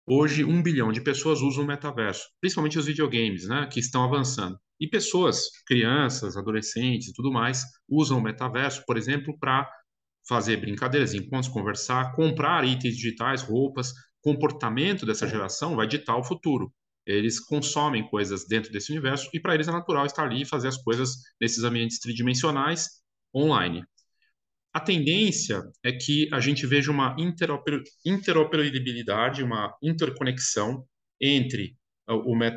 Hoje, 0.05 0.43
um 0.45 0.61
bilhão 0.61 0.91
de 0.91 1.01
pessoas 1.01 1.41
usam 1.41 1.63
o 1.63 1.67
metaverso, 1.67 2.27
principalmente 2.39 2.77
os 2.77 2.85
videogames, 2.85 3.47
né, 3.47 3.67
que 3.71 3.79
estão 3.79 4.03
avançando. 4.03 4.55
E 4.79 4.87
pessoas, 4.87 5.49
crianças, 5.65 6.37
adolescentes 6.37 7.07
e 7.07 7.13
tudo 7.13 7.31
mais, 7.31 7.63
usam 7.89 8.19
o 8.19 8.21
metaverso, 8.21 8.83
por 8.85 8.97
exemplo, 8.97 9.35
para 9.39 9.67
fazer 10.27 10.57
brincadeiras, 10.57 11.15
encontros, 11.15 11.51
conversar, 11.51 12.13
comprar 12.13 12.63
itens 12.65 12.95
digitais, 12.95 13.41
roupas. 13.41 13.93
Comportamento 14.21 15.07
dessa 15.07 15.27
geração 15.27 15.75
vai 15.75 15.87
ditar 15.87 16.15
o 16.17 16.23
futuro. 16.23 16.71
Eles 17.05 17.39
consomem 17.39 18.07
coisas 18.07 18.45
dentro 18.47 18.71
desse 18.71 18.91
universo 18.91 19.29
e 19.33 19.39
para 19.39 19.55
eles 19.55 19.67
é 19.67 19.71
natural 19.71 20.05
estar 20.05 20.23
ali 20.23 20.41
e 20.41 20.45
fazer 20.45 20.67
as 20.67 20.77
coisas 20.77 21.15
nesses 21.41 21.63
ambientes 21.63 21.99
tridimensionais 21.99 22.87
online. 23.35 23.83
A 24.73 24.79
tendência 24.79 25.63
é 25.83 25.91
que 25.91 26.29
a 26.31 26.39
gente 26.39 26.67
veja 26.67 26.91
uma 26.91 27.15
interoper 27.17 27.81
interoperabilidade, 28.05 29.43
uma 29.43 29.75
interconexão 29.81 30.85
entre 31.19 31.75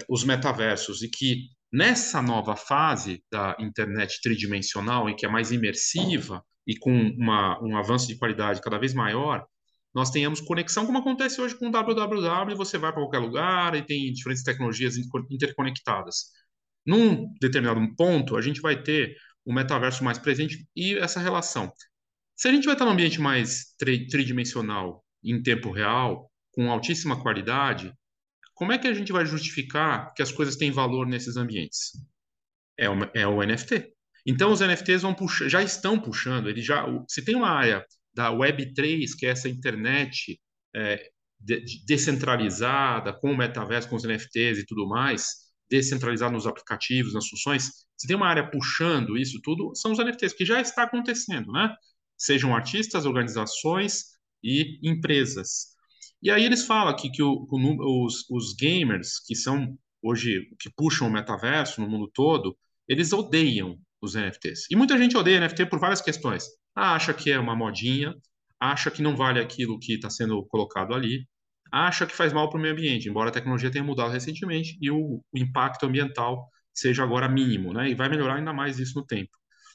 os 0.08 0.24
metaversos 0.24 1.02
e 1.02 1.08
que 1.08 1.48
Nessa 1.72 2.20
nova 2.20 2.54
fase 2.54 3.24
da 3.30 3.56
internet 3.58 4.20
tridimensional, 4.20 5.08
em 5.08 5.16
que 5.16 5.24
é 5.24 5.28
mais 5.28 5.50
imersiva 5.50 6.44
e 6.66 6.76
com 6.76 6.92
uma, 6.92 7.58
um 7.64 7.78
avanço 7.78 8.06
de 8.06 8.18
qualidade 8.18 8.60
cada 8.60 8.78
vez 8.78 8.92
maior, 8.92 9.46
nós 9.94 10.10
tenhamos 10.10 10.40
conexão, 10.40 10.86
como 10.86 10.98
acontece 10.98 11.40
hoje 11.40 11.54
com 11.54 11.68
o 11.68 11.70
www, 11.70 12.56
você 12.56 12.78
vai 12.78 12.92
para 12.92 13.02
qualquer 13.02 13.18
lugar 13.18 13.74
e 13.74 13.82
tem 13.82 14.12
diferentes 14.12 14.42
tecnologias 14.42 14.96
interconectadas. 15.30 16.30
Num 16.84 17.32
determinado 17.40 17.94
ponto, 17.94 18.36
a 18.36 18.42
gente 18.42 18.60
vai 18.60 18.82
ter 18.82 19.16
o 19.44 19.52
metaverso 19.52 20.02
mais 20.02 20.18
presente 20.18 20.66
e 20.74 20.96
essa 20.96 21.20
relação. 21.20 21.72
Se 22.34 22.48
a 22.48 22.52
gente 22.52 22.64
vai 22.64 22.74
estar 22.74 22.84
num 22.84 22.92
ambiente 22.92 23.20
mais 23.20 23.74
tridimensional, 23.78 25.04
em 25.22 25.42
tempo 25.42 25.70
real, 25.70 26.30
com 26.52 26.70
altíssima 26.70 27.20
qualidade, 27.20 27.92
como 28.54 28.72
é 28.72 28.78
que 28.78 28.88
a 28.88 28.94
gente 28.94 29.12
vai 29.12 29.26
justificar 29.26 30.12
que 30.14 30.22
as 30.22 30.32
coisas 30.32 30.56
têm 30.56 30.70
valor 30.70 31.06
nesses 31.06 31.36
ambientes? 31.36 31.92
É 32.76 32.88
o, 32.88 32.94
é 33.14 33.26
o 33.26 33.42
NFT. 33.42 33.92
Então, 34.26 34.52
os 34.52 34.60
NFTs 34.60 35.02
vão 35.02 35.14
puxar, 35.14 35.48
já 35.48 35.62
estão 35.62 35.98
puxando, 35.98 36.48
ele 36.48 36.62
já, 36.62 36.84
se 37.08 37.24
tem 37.24 37.34
uma 37.34 37.50
área 37.50 37.84
da 38.14 38.30
Web3, 38.30 39.10
que 39.18 39.26
é 39.26 39.30
essa 39.30 39.48
internet 39.48 40.40
é, 40.74 41.10
de, 41.40 41.84
descentralizada, 41.86 43.12
com 43.12 43.32
o 43.32 43.36
metaverso, 43.36 43.88
com 43.88 43.96
os 43.96 44.04
NFTs 44.04 44.58
e 44.58 44.66
tudo 44.66 44.86
mais, 44.86 45.42
descentralizado 45.70 46.32
nos 46.32 46.46
aplicativos, 46.46 47.14
nas 47.14 47.28
funções, 47.28 47.86
se 47.96 48.06
tem 48.06 48.16
uma 48.16 48.28
área 48.28 48.50
puxando 48.50 49.16
isso 49.16 49.40
tudo, 49.42 49.72
são 49.74 49.92
os 49.92 49.98
NFTs, 49.98 50.34
que 50.34 50.44
já 50.44 50.60
está 50.60 50.82
acontecendo, 50.82 51.50
né? 51.50 51.74
Sejam 52.16 52.54
artistas, 52.54 53.06
organizações 53.06 54.04
e 54.42 54.78
empresas. 54.82 55.72
E 56.22 56.30
aí 56.30 56.44
eles 56.44 56.66
falam 56.66 56.92
aqui 56.92 57.10
que 57.10 57.22
o, 57.22 57.46
os, 57.50 58.28
os 58.30 58.54
gamers, 58.54 59.18
que 59.26 59.34
são 59.34 59.76
hoje, 60.02 60.48
que 60.58 60.70
puxam 60.76 61.08
o 61.08 61.12
metaverso 61.12 61.80
no 61.80 61.88
mundo 61.88 62.10
todo, 62.12 62.56
eles 62.88 63.12
odeiam 63.12 63.78
os 64.00 64.14
NFTs. 64.14 64.66
E 64.70 64.76
muita 64.76 64.98
gente 64.98 65.16
odeia 65.16 65.40
NFT 65.40 65.66
por 65.66 65.78
várias 65.78 66.00
questões. 66.00 66.44
Acha 66.74 67.12
que 67.12 67.30
é 67.30 67.38
uma 67.38 67.54
modinha, 67.54 68.14
acha 68.60 68.90
que 68.90 69.02
não 69.02 69.16
vale 69.16 69.40
aquilo 69.40 69.78
que 69.78 69.94
está 69.94 70.08
sendo 70.08 70.44
colocado 70.46 70.94
ali, 70.94 71.26
acha 71.70 72.06
que 72.06 72.14
faz 72.14 72.32
mal 72.32 72.48
para 72.48 72.58
o 72.58 72.60
meio 72.60 72.74
ambiente, 72.74 73.08
embora 73.08 73.30
a 73.30 73.32
tecnologia 73.32 73.70
tenha 73.70 73.84
mudado 73.84 74.12
recentemente 74.12 74.78
e 74.80 74.90
o, 74.90 75.22
o 75.32 75.38
impacto 75.38 75.86
ambiental 75.86 76.48
seja 76.72 77.02
agora 77.02 77.28
mínimo, 77.28 77.72
né? 77.72 77.90
E 77.90 77.94
vai 77.94 78.08
melhorar 78.08 78.36
ainda 78.36 78.52
mais 78.52 78.78
isso 78.78 78.98
no 78.98 79.04
tempo. 79.06 79.30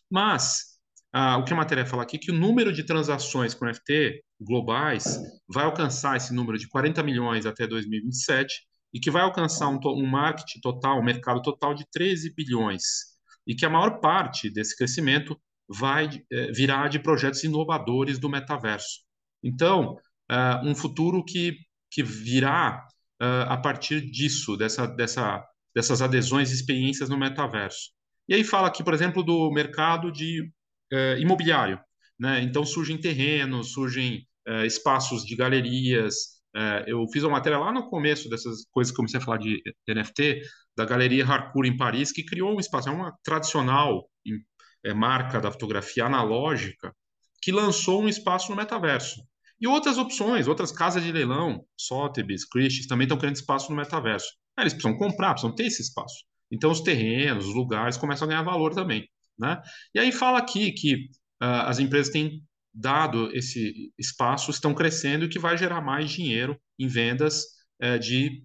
Mas 0.10 0.78
ah, 1.12 1.38
o 1.38 1.44
que 1.44 1.54
a 1.54 1.56
matéria 1.56 1.86
fala 1.86 2.04
aqui 2.04 2.18
é 2.18 2.20
que 2.20 2.32
o 2.32 2.36
número 2.36 2.72
de 2.72 2.84
transações 2.84 3.54
com 3.54 3.66
NFT 3.66 4.24
globais 4.40 5.20
vai 5.48 5.66
alcançar 5.66 6.18
esse 6.18 6.34
número 6.34 6.58
de 6.58 6.68
40 6.68 7.02
milhões 7.04 7.46
até 7.46 7.66
2027 7.66 8.62
e 8.94 9.00
que 9.00 9.12
vai 9.12 9.22
alcançar 9.22 9.68
um, 9.68 9.80
um 9.86 10.06
market 10.06 10.62
total, 10.62 11.00
um 11.00 11.04
mercado 11.04 11.42
total 11.42 11.74
de 11.74 11.86
13 11.92 12.34
bilhões 12.36 12.84
e 13.46 13.56
que 13.56 13.66
a 13.66 13.70
maior 13.70 14.00
parte 14.00 14.50
desse 14.50 14.76
crescimento 14.76 15.40
vai 15.68 16.22
é, 16.32 16.52
virar 16.52 16.88
de 16.88 17.00
projetos 17.00 17.44
inovadores 17.44 18.20
do 18.20 18.30
metaverso. 18.30 19.02
Então, 19.44 19.98
uh, 20.32 20.66
um 20.66 20.76
futuro 20.76 21.24
que, 21.24 21.58
que 21.92 22.04
virá 22.04 22.86
uh, 23.22 23.50
a 23.50 23.58
partir 23.58 24.02
disso, 24.10 24.58
dessa, 24.58 24.88
dessa, 24.88 25.44
dessas 25.76 26.02
adesões 26.02 26.52
e 26.52 26.56
experiências 26.56 27.10
no 27.10 27.18
metaverso. 27.18 27.92
E 28.28 28.34
aí 28.34 28.44
fala 28.44 28.68
aqui, 28.68 28.84
por 28.84 28.94
exemplo, 28.94 29.24
do 29.24 29.52
mercado 29.52 30.12
de 30.12 30.52
imobiliário. 31.20 31.80
Né? 32.18 32.42
Então 32.42 32.66
surgem 32.66 32.98
terrenos, 32.98 33.74
surgem 33.74 34.26
espaços 34.66 35.26
de 35.26 35.36
galerias, 35.36 36.38
eu 36.88 37.06
fiz 37.12 37.24
uma 37.24 37.34
matéria 37.34 37.58
lá 37.58 37.72
no 37.72 37.90
começo 37.90 38.30
dessas 38.30 38.66
coisas 38.72 38.92
que 38.92 38.98
comecei 38.98 39.20
a 39.20 39.24
falar 39.24 39.38
de 39.38 39.62
NFT, 39.88 40.42
da 40.78 40.86
Galeria 40.86 41.26
Harcourt 41.26 41.68
em 41.68 41.76
Paris, 41.76 42.12
que 42.12 42.24
criou 42.24 42.56
um 42.56 42.60
espaço, 42.60 42.90
é 42.90 42.92
uma 42.92 43.14
tradicional 43.24 44.08
é, 44.84 44.94
marca 44.94 45.40
da 45.40 45.52
fotografia 45.52 46.06
analógica, 46.06 46.94
que 47.42 47.52
lançou 47.52 48.02
um 48.02 48.08
espaço 48.10 48.50
no 48.50 48.58
metaverso. 48.58 49.22
E 49.60 49.68
outras 49.68 49.98
opções, 49.98 50.48
outras 50.48 50.72
casas 50.72 51.04
de 51.04 51.12
leilão, 51.12 51.66
Sotheby's, 51.76 52.46
Christie's, 52.46 52.88
também 52.88 53.06
estão 53.06 53.18
querendo 53.18 53.36
espaço 53.36 53.70
no 53.72 53.78
metaverso. 53.78 54.28
Eles 54.58 54.74
precisam 54.74 54.98
comprar, 54.98 55.32
precisam 55.32 55.56
ter 55.56 55.66
esse 55.66 55.82
espaço. 55.82 56.26
Então 56.52 56.72
os 56.72 56.82
terrenos, 56.82 57.48
os 57.48 57.56
lugares 57.56 57.98
começam 57.98 58.26
a 58.26 58.30
ganhar 58.30 58.44
valor 58.44 58.74
também. 58.74 59.08
Né? 59.38 59.62
E 59.94 60.00
aí 60.00 60.12
fala 60.12 60.40
aqui 60.40 60.72
que 60.72 60.96
uh, 61.42 61.66
as 61.66 61.80
empresas 61.80 62.12
têm 62.12 62.44
dado 62.74 63.36
esse 63.36 63.92
espaço, 63.98 64.52
estão 64.52 64.74
crescendo 64.74 65.26
e 65.26 65.30
que 65.30 65.40
vai 65.40 65.58
gerar 65.58 65.82
mais 65.82 66.10
dinheiro 66.12 66.60
em 66.78 66.88
vendas 66.88 67.44
uh, 67.84 68.00
de 68.00 68.44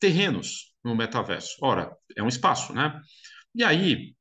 terrenos 0.00 0.72
no 0.84 0.94
metaverso. 0.94 1.56
Ora, 1.62 1.96
é 2.16 2.22
um 2.22 2.28
espaço, 2.28 2.72
né? 2.72 3.00
E 3.54 3.64
aí, 3.64 4.14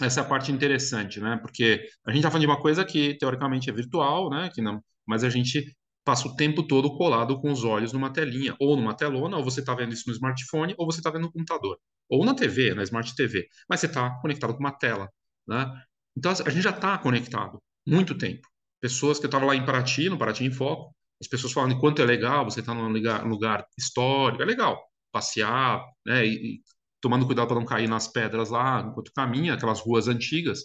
essa 0.00 0.20
é 0.20 0.22
a 0.22 0.26
parte 0.26 0.52
interessante, 0.52 1.20
né? 1.20 1.38
Porque 1.40 1.88
a 2.06 2.10
gente 2.10 2.18
está 2.18 2.30
falando 2.30 2.42
de 2.42 2.46
uma 2.46 2.60
coisa 2.60 2.84
que 2.84 3.16
teoricamente 3.18 3.70
é 3.70 3.72
virtual, 3.72 4.30
né? 4.30 4.50
Que 4.52 4.60
não, 4.60 4.82
mas 5.06 5.24
a 5.24 5.30
gente 5.30 5.64
passa 6.04 6.28
o 6.28 6.36
tempo 6.36 6.62
todo 6.62 6.96
colado 6.96 7.40
com 7.40 7.50
os 7.50 7.64
olhos 7.64 7.92
numa 7.92 8.12
telinha, 8.12 8.54
ou 8.60 8.76
numa 8.76 8.94
telona, 8.94 9.36
ou 9.36 9.44
você 9.44 9.60
está 9.60 9.74
vendo 9.74 9.92
isso 9.92 10.04
no 10.06 10.14
smartphone, 10.14 10.74
ou 10.78 10.86
você 10.86 11.00
está 11.00 11.10
vendo 11.10 11.22
no 11.22 11.32
computador, 11.32 11.78
ou 12.08 12.24
na 12.24 12.34
TV, 12.34 12.74
na 12.74 12.82
Smart 12.84 13.12
TV, 13.14 13.48
mas 13.68 13.80
você 13.80 13.86
está 13.86 14.10
conectado 14.20 14.52
com 14.54 14.60
uma 14.60 14.70
tela, 14.70 15.08
né? 15.46 15.68
Então 16.16 16.30
a 16.30 16.50
gente 16.50 16.62
já 16.62 16.70
está 16.70 16.96
conectado 16.98 17.60
muito 17.86 18.16
tempo. 18.16 18.46
Pessoas 18.80 19.18
que 19.18 19.26
estavam 19.26 19.48
lá 19.48 19.56
em 19.56 19.64
Paraty, 19.64 20.08
no 20.08 20.18
Paraty 20.18 20.44
em 20.44 20.52
Foco, 20.52 20.94
as 21.20 21.26
pessoas 21.26 21.52
falam 21.52 21.70
de 21.70 21.80
quanto 21.80 22.02
é 22.02 22.04
legal 22.04 22.44
você 22.44 22.60
estar 22.60 22.74
tá 22.74 22.80
num 22.80 22.88
lugar, 22.88 23.26
lugar 23.26 23.66
histórico, 23.76 24.42
é 24.42 24.46
legal 24.46 24.80
passear, 25.10 25.82
né? 26.04 26.26
E 26.26 26.60
tomando 27.00 27.26
cuidado 27.26 27.48
para 27.48 27.56
não 27.56 27.64
cair 27.64 27.88
nas 27.88 28.08
pedras 28.08 28.50
lá 28.50 28.80
enquanto 28.80 29.12
caminha, 29.12 29.54
aquelas 29.54 29.80
ruas 29.80 30.08
antigas. 30.08 30.60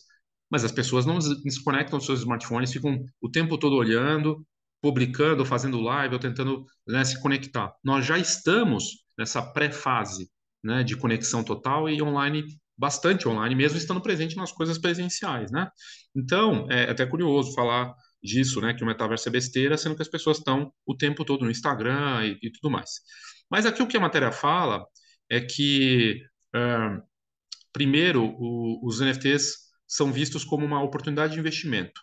Mas 0.49 0.63
as 0.63 0.71
pessoas 0.71 1.05
não 1.05 1.17
desconectam 1.17 1.97
os 1.97 2.05
seus 2.05 2.19
smartphones, 2.19 2.73
ficam 2.73 3.03
o 3.21 3.29
tempo 3.29 3.57
todo 3.57 3.75
olhando, 3.75 4.45
publicando, 4.81 5.45
fazendo 5.45 5.79
live 5.79 6.15
ou 6.15 6.19
tentando 6.19 6.65
né, 6.87 7.03
se 7.03 7.21
conectar. 7.21 7.73
Nós 7.83 8.05
já 8.05 8.17
estamos 8.17 9.03
nessa 9.17 9.41
pré-fase 9.41 10.29
né, 10.63 10.83
de 10.83 10.97
conexão 10.97 11.43
total 11.43 11.87
e 11.87 12.01
online, 12.01 12.43
bastante 12.77 13.27
online, 13.27 13.55
mesmo 13.55 13.77
estando 13.77 14.01
presente 14.01 14.35
nas 14.35 14.51
coisas 14.51 14.77
presenciais. 14.77 15.51
Né? 15.51 15.69
Então, 16.15 16.67
é 16.69 16.89
até 16.89 17.05
curioso 17.05 17.53
falar 17.53 17.93
disso, 18.21 18.59
né, 18.61 18.73
que 18.73 18.83
o 18.83 18.87
metaverso 18.87 19.29
é 19.29 19.31
besteira, 19.31 19.77
sendo 19.77 19.95
que 19.95 20.01
as 20.01 20.07
pessoas 20.07 20.37
estão 20.37 20.71
o 20.85 20.95
tempo 20.95 21.23
todo 21.23 21.43
no 21.43 21.51
Instagram 21.51 22.25
e, 22.25 22.39
e 22.47 22.51
tudo 22.51 22.69
mais. 22.71 22.89
Mas 23.49 23.65
aqui 23.65 23.81
o 23.81 23.87
que 23.87 23.97
a 23.97 24.01
matéria 24.01 24.31
fala 24.31 24.85
é 25.31 25.39
que, 25.39 26.21
uh, 26.53 27.01
primeiro, 27.71 28.35
o, 28.37 28.85
os 28.85 28.99
NFTs 28.99 29.53
são 29.87 30.11
vistos 30.11 30.43
como 30.43 30.65
uma 30.65 30.83
oportunidade 30.83 31.33
de 31.33 31.39
investimento. 31.39 32.01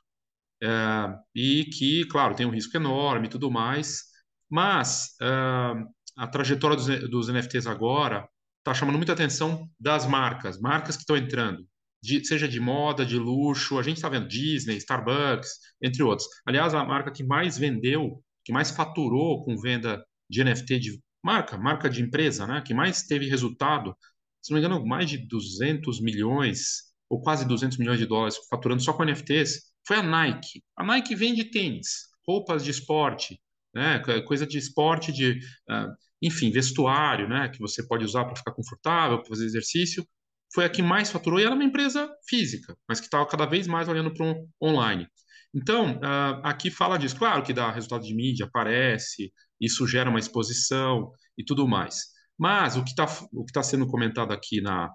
Uh, 0.64 1.14
e 1.34 1.66
que, 1.66 2.06
claro, 2.06 2.34
tem 2.34 2.46
um 2.46 2.50
risco 2.50 2.74
enorme 2.76 3.26
e 3.26 3.30
tudo 3.30 3.50
mais, 3.50 4.02
mas 4.50 5.10
uh, 5.20 5.86
a 6.16 6.26
trajetória 6.26 6.76
dos, 6.76 6.86
dos 7.10 7.28
NFTs 7.28 7.66
agora 7.66 8.26
está 8.58 8.72
chamando 8.72 8.96
muita 8.96 9.12
atenção 9.12 9.68
das 9.78 10.06
marcas, 10.06 10.58
marcas 10.58 10.96
que 10.96 11.02
estão 11.02 11.16
entrando, 11.16 11.64
de, 12.02 12.24
seja 12.24 12.48
de 12.48 12.58
moda, 12.58 13.04
de 13.04 13.18
luxo, 13.18 13.78
a 13.78 13.82
gente 13.82 13.96
está 13.96 14.08
vendo 14.08 14.26
Disney, 14.26 14.78
Starbucks, 14.78 15.50
entre 15.82 16.02
outros. 16.02 16.26
Aliás, 16.46 16.74
a 16.74 16.84
marca 16.84 17.12
que 17.12 17.22
mais 17.22 17.58
vendeu, 17.58 18.22
que 18.44 18.52
mais 18.52 18.70
faturou 18.70 19.44
com 19.44 19.60
venda 19.60 20.02
de 20.30 20.42
NFT 20.42 20.78
de 20.78 21.00
marca, 21.22 21.56
marca 21.56 21.88
de 21.88 22.02
empresa, 22.02 22.46
né, 22.46 22.62
que 22.64 22.74
mais 22.74 23.02
teve 23.02 23.28
resultado, 23.28 23.96
se 24.42 24.50
não 24.52 24.58
me 24.60 24.64
engano, 24.64 24.86
mais 24.86 25.08
de 25.08 25.18
200 25.18 26.00
milhões 26.00 26.88
ou 27.08 27.20
quase 27.20 27.46
200 27.46 27.78
milhões 27.78 27.98
de 27.98 28.06
dólares 28.06 28.36
faturando 28.50 28.82
só 28.82 28.92
com 28.92 29.02
NFTs, 29.02 29.68
foi 29.86 29.96
a 29.96 30.02
Nike. 30.02 30.62
A 30.76 30.84
Nike 30.84 31.14
vende 31.14 31.44
tênis, 31.44 32.08
roupas 32.26 32.62
de 32.62 32.70
esporte, 32.70 33.40
né, 33.74 33.98
coisa 34.26 34.46
de 34.46 34.58
esporte, 34.58 35.12
de, 35.12 35.38
uh, 35.70 35.94
enfim, 36.22 36.50
vestuário, 36.50 37.28
né, 37.28 37.48
que 37.48 37.58
você 37.58 37.86
pode 37.86 38.04
usar 38.04 38.24
para 38.24 38.36
ficar 38.36 38.52
confortável, 38.52 39.18
para 39.18 39.28
fazer 39.28 39.46
exercício. 39.46 40.06
Foi 40.52 40.64
a 40.64 40.68
que 40.68 40.82
mais 40.82 41.10
faturou 41.10 41.38
e 41.38 41.44
era 41.44 41.54
uma 41.54 41.64
empresa 41.64 42.10
física, 42.28 42.76
mas 42.88 43.00
que 43.00 43.06
estava 43.06 43.26
cada 43.26 43.44
vez 43.44 43.66
mais 43.66 43.88
olhando 43.88 44.12
para 44.12 44.24
um 44.26 44.48
online. 44.62 45.06
Então, 45.54 45.96
uh, 45.96 46.40
aqui 46.44 46.70
fala 46.70 46.98
disso. 46.98 47.16
Claro 47.16 47.42
que 47.42 47.52
dá 47.52 47.70
resultado 47.70 48.04
de 48.04 48.14
mídia, 48.14 48.46
aparece, 48.46 49.32
isso 49.60 49.86
gera 49.86 50.10
uma 50.10 50.18
exposição 50.18 51.10
e 51.36 51.44
tudo 51.44 51.66
mais. 51.66 51.96
Mas 52.38 52.76
o 52.76 52.84
que 52.84 52.90
está 52.90 53.06
tá 53.52 53.62
sendo 53.62 53.86
comentado 53.86 54.32
aqui 54.32 54.60
na, 54.60 54.90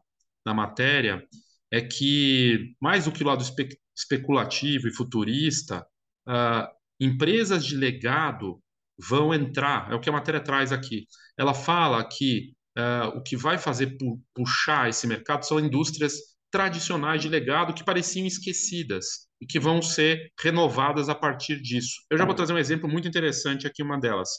na 0.46 0.54
matéria 0.54 1.26
é 1.72 1.82
que, 1.82 2.76
mais 2.82 3.06
do 3.06 3.12
que 3.12 3.24
o 3.24 3.28
lado 3.28 3.42
espe 3.42 3.68
especulativo 3.96 4.88
e 4.88 4.94
futurista, 4.94 5.86
uh, 6.28 6.68
empresas 7.00 7.66
de 7.66 7.76
legado 7.76 8.62
vão 8.98 9.34
entrar, 9.34 9.92
é 9.92 9.96
o 9.96 10.00
que 10.00 10.10
a 10.10 10.14
matéria 10.14 10.40
traz 10.40 10.72
aqui. 10.72 11.08
Ela 11.38 11.54
fala 11.54 12.04
que 12.08 12.54
uh, 12.78 13.18
o 13.18 13.24
que 13.24 13.36
vai 13.36 13.58
fazer 13.58 13.98
pu 13.98 14.22
puxar 14.34 14.90
esse 14.90 15.08
mercado 15.08 15.46
são 15.46 15.60
indústrias 15.60 16.14
tradicionais 16.52 17.22
de 17.22 17.30
legado 17.30 17.74
que 17.74 17.84
pareciam 17.84 18.28
esquecidas 18.28 19.28
e 19.44 19.46
que 19.46 19.60
vão 19.60 19.82
ser 19.82 20.32
renovadas 20.40 21.10
a 21.10 21.16
partir 21.16 21.62
disso. 21.62 22.02
Eu 22.10 22.18
já 22.18 22.26
vou 22.26 22.34
trazer 22.34 22.54
um 22.54 22.58
exemplo 22.58 22.90
muito 22.90 23.08
interessante 23.08 23.68
aqui, 23.68 23.84
uma 23.84 24.00
delas 24.00 24.30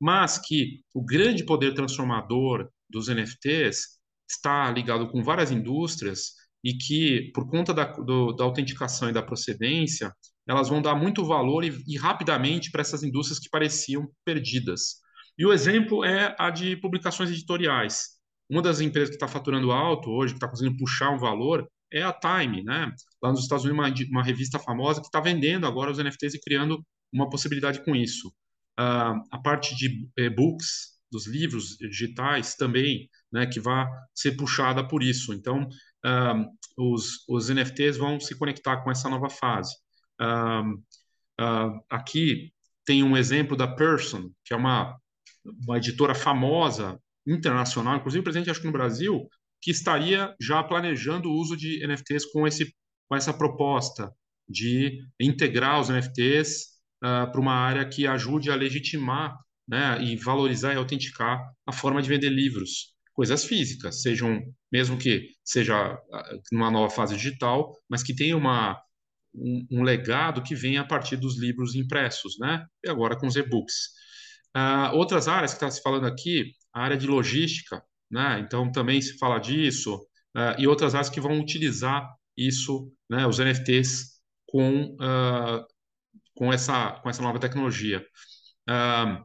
mas 0.00 0.38
que 0.38 0.80
o 0.94 1.04
grande 1.04 1.44
poder 1.44 1.74
transformador 1.74 2.68
dos 2.88 3.08
NFTs 3.08 3.98
está 4.30 4.70
ligado 4.70 5.08
com 5.08 5.22
várias 5.22 5.50
indústrias 5.50 6.34
e 6.62 6.74
que, 6.74 7.30
por 7.34 7.48
conta 7.48 7.72
da, 7.72 7.84
do, 7.84 8.32
da 8.32 8.44
autenticação 8.44 9.08
e 9.08 9.12
da 9.12 9.22
procedência, 9.22 10.12
elas 10.46 10.68
vão 10.68 10.80
dar 10.80 10.94
muito 10.94 11.24
valor 11.24 11.64
e, 11.64 11.72
e 11.86 11.96
rapidamente 11.96 12.70
para 12.70 12.80
essas 12.80 13.02
indústrias 13.02 13.38
que 13.38 13.50
pareciam 13.50 14.08
perdidas. 14.24 14.96
E 15.36 15.46
o 15.46 15.52
exemplo 15.52 16.04
é 16.04 16.34
a 16.38 16.50
de 16.50 16.76
publicações 16.76 17.30
editoriais. 17.30 18.18
Uma 18.48 18.62
das 18.62 18.80
empresas 18.80 19.10
que 19.10 19.16
está 19.16 19.28
faturando 19.28 19.70
alto 19.70 20.10
hoje, 20.10 20.32
que 20.32 20.38
está 20.38 20.48
conseguindo 20.48 20.78
puxar 20.78 21.10
um 21.10 21.18
valor, 21.18 21.68
é 21.92 22.02
a 22.02 22.12
Time, 22.12 22.62
né? 22.62 22.92
Lá 23.22 23.30
nos 23.30 23.42
Estados 23.42 23.64
Unidos, 23.64 23.80
uma, 23.80 24.10
uma 24.10 24.22
revista 24.22 24.58
famosa 24.58 25.00
que 25.00 25.06
está 25.06 25.20
vendendo 25.20 25.66
agora 25.66 25.90
os 25.90 25.98
NFTs 25.98 26.34
e 26.34 26.40
criando 26.40 26.84
uma 27.12 27.28
possibilidade 27.28 27.82
com 27.84 27.94
isso 27.96 28.32
uh, 28.78 29.20
a 29.30 29.38
parte 29.42 29.74
de 29.74 30.08
e-books, 30.16 30.96
dos 31.10 31.26
livros 31.26 31.76
digitais 31.78 32.54
também, 32.54 33.08
né, 33.32 33.46
que 33.46 33.58
vai 33.58 33.86
ser 34.14 34.32
puxada 34.32 34.86
por 34.86 35.02
isso. 35.02 35.32
Então, 35.32 35.66
uh, 36.04 36.46
os, 36.76 37.24
os 37.26 37.48
NFTs 37.48 37.96
vão 37.96 38.20
se 38.20 38.36
conectar 38.36 38.82
com 38.82 38.90
essa 38.90 39.08
nova 39.08 39.30
fase. 39.30 39.74
Uh, 40.20 40.82
aqui 41.88 42.52
tem 42.84 43.02
um 43.02 43.16
exemplo 43.16 43.56
da 43.56 43.66
Person, 43.66 44.30
que 44.44 44.52
é 44.52 44.56
uma, 44.56 44.98
uma 45.66 45.78
editora 45.78 46.14
famosa, 46.14 47.00
internacional, 47.26 47.96
inclusive 47.96 48.24
presente 48.24 48.50
acho 48.50 48.60
que 48.60 48.66
no 48.66 48.72
Brasil, 48.72 49.28
que 49.60 49.70
estaria 49.70 50.34
já 50.40 50.62
planejando 50.62 51.28
o 51.28 51.34
uso 51.34 51.56
de 51.56 51.86
NFTs 51.86 52.26
com, 52.26 52.46
esse, 52.46 52.72
com 53.08 53.16
essa 53.16 53.32
proposta 53.32 54.12
de 54.48 55.04
integrar 55.20 55.80
os 55.80 55.88
NFTs 55.88 56.62
uh, 57.02 57.30
para 57.30 57.40
uma 57.40 57.54
área 57.54 57.88
que 57.88 58.06
ajude 58.06 58.50
a 58.50 58.54
legitimar 58.54 59.36
né, 59.68 60.02
e 60.02 60.16
valorizar 60.16 60.72
e 60.72 60.76
autenticar 60.76 61.38
a 61.66 61.72
forma 61.72 62.00
de 62.00 62.08
vender 62.08 62.30
livros, 62.30 62.94
coisas 63.12 63.44
físicas, 63.44 64.00
sejam 64.00 64.40
mesmo 64.72 64.96
que 64.96 65.28
seja 65.44 65.98
numa 66.50 66.70
nova 66.70 66.88
fase 66.88 67.16
digital, 67.16 67.72
mas 67.88 68.02
que 68.02 68.14
tenha 68.14 68.36
uma 68.36 68.80
um, 69.34 69.66
um 69.70 69.82
legado 69.82 70.42
que 70.42 70.54
venha 70.54 70.80
a 70.80 70.86
partir 70.86 71.16
dos 71.16 71.38
livros 71.38 71.74
impressos, 71.74 72.38
né? 72.38 72.66
E 72.84 72.88
agora 72.88 73.16
com 73.16 73.26
os 73.26 73.36
e-books. 73.36 73.74
Uh, 74.56 74.96
outras 74.96 75.28
áreas 75.28 75.52
que 75.52 75.56
está 75.56 75.70
se 75.70 75.82
falando 75.82 76.06
aqui, 76.06 76.52
a 76.72 76.82
área 76.82 76.96
de 76.96 77.06
logística, 77.06 77.82
né? 78.10 78.40
Então 78.40 78.70
também 78.70 79.00
se 79.00 79.18
fala 79.18 79.38
disso 79.38 79.96
uh, 80.36 80.58
e 80.58 80.66
outras 80.66 80.94
áreas 80.94 81.10
que 81.10 81.20
vão 81.20 81.38
utilizar 81.40 82.08
isso, 82.36 82.92
né? 83.10 83.26
Os 83.26 83.38
NFTs 83.38 84.18
com 84.46 84.94
uh, 84.94 85.66
com 86.38 86.52
essa, 86.52 86.92
com 87.02 87.10
essa 87.10 87.20
nova 87.20 87.40
tecnologia. 87.40 88.06
Uh, 88.70 89.24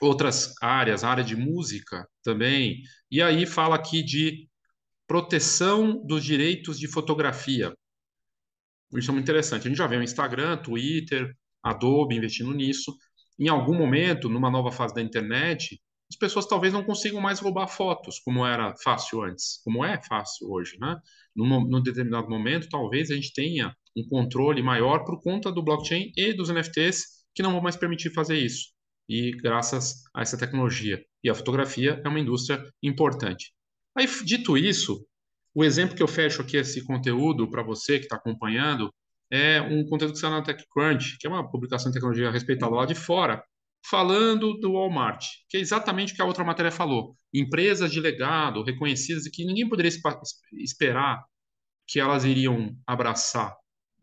outras 0.00 0.54
áreas, 0.62 1.04
a 1.04 1.10
área 1.10 1.22
de 1.22 1.36
música 1.36 2.08
também, 2.22 2.80
e 3.10 3.20
aí 3.20 3.44
fala 3.44 3.76
aqui 3.76 4.02
de 4.02 4.48
proteção 5.06 6.02
dos 6.06 6.24
direitos 6.24 6.78
de 6.78 6.88
fotografia. 6.88 7.74
Isso 8.94 9.10
é 9.10 9.12
muito 9.12 9.24
interessante. 9.24 9.66
A 9.66 9.68
gente 9.68 9.76
já 9.76 9.86
vê 9.86 9.98
o 9.98 10.02
Instagram, 10.02 10.56
Twitter, 10.56 11.36
Adobe 11.62 12.16
investindo 12.16 12.54
nisso. 12.54 12.96
Em 13.38 13.48
algum 13.48 13.76
momento, 13.76 14.30
numa 14.30 14.50
nova 14.50 14.72
fase 14.72 14.94
da 14.94 15.02
internet, 15.02 15.78
as 16.10 16.16
pessoas 16.16 16.46
talvez 16.46 16.72
não 16.72 16.82
consigam 16.84 17.20
mais 17.20 17.38
roubar 17.38 17.68
fotos, 17.68 18.18
como 18.20 18.46
era 18.46 18.74
fácil 18.82 19.22
antes, 19.22 19.60
como 19.62 19.84
é 19.84 20.00
fácil 20.02 20.50
hoje, 20.50 20.76
né? 20.80 20.96
Num, 21.36 21.66
num 21.68 21.82
determinado 21.82 22.28
momento, 22.28 22.68
talvez 22.68 23.10
a 23.10 23.14
gente 23.14 23.32
tenha 23.32 23.74
um 23.96 24.06
controle 24.08 24.62
maior 24.62 25.04
por 25.04 25.20
conta 25.22 25.52
do 25.52 25.62
blockchain 25.62 26.12
e 26.16 26.32
dos 26.32 26.48
NFTs 26.50 27.26
que 27.34 27.42
não 27.42 27.52
vão 27.52 27.60
mais 27.60 27.76
permitir 27.76 28.10
fazer 28.12 28.36
isso. 28.38 28.72
e 29.08 29.30
graças 29.32 30.02
a 30.14 30.22
essa 30.22 30.36
tecnologia. 30.38 31.02
E 31.24 31.30
a 31.30 31.34
fotografia 31.34 32.00
é 32.04 32.08
uma 32.08 32.20
indústria 32.20 32.62
importante. 32.82 33.52
Aí, 33.96 34.06
dito 34.24 34.56
isso, 34.56 35.06
o 35.54 35.64
exemplo 35.64 35.96
que 35.96 36.02
eu 36.02 36.08
fecho 36.08 36.42
aqui 36.42 36.56
esse 36.56 36.84
conteúdo 36.84 37.50
para 37.50 37.62
você 37.62 37.98
que 37.98 38.04
está 38.04 38.16
acompanhando 38.16 38.92
é 39.30 39.60
um 39.60 39.84
conteúdo 39.86 40.12
que 40.12 40.18
está 40.18 40.30
na 40.30 40.42
TechCrunch, 40.42 41.18
que 41.18 41.26
é 41.26 41.30
uma 41.30 41.50
publicação 41.50 41.90
de 41.90 41.94
tecnologia 41.94 42.30
respeitada 42.30 42.74
lá 42.74 42.86
de 42.86 42.94
fora, 42.94 43.42
falando 43.90 44.54
do 44.58 44.72
Walmart, 44.72 45.24
que 45.48 45.56
é 45.56 45.60
exatamente 45.60 46.12
o 46.12 46.16
que 46.16 46.22
a 46.22 46.24
outra 46.24 46.44
matéria 46.44 46.70
falou. 46.70 47.16
Empresas 47.32 47.90
de 47.90 48.00
legado, 48.00 48.62
reconhecidas, 48.62 49.28
que 49.28 49.44
ninguém 49.44 49.68
poderia 49.68 49.92
esperar 50.52 51.24
que 51.86 51.98
elas 51.98 52.24
iriam 52.24 52.76
abraçar 52.86 53.52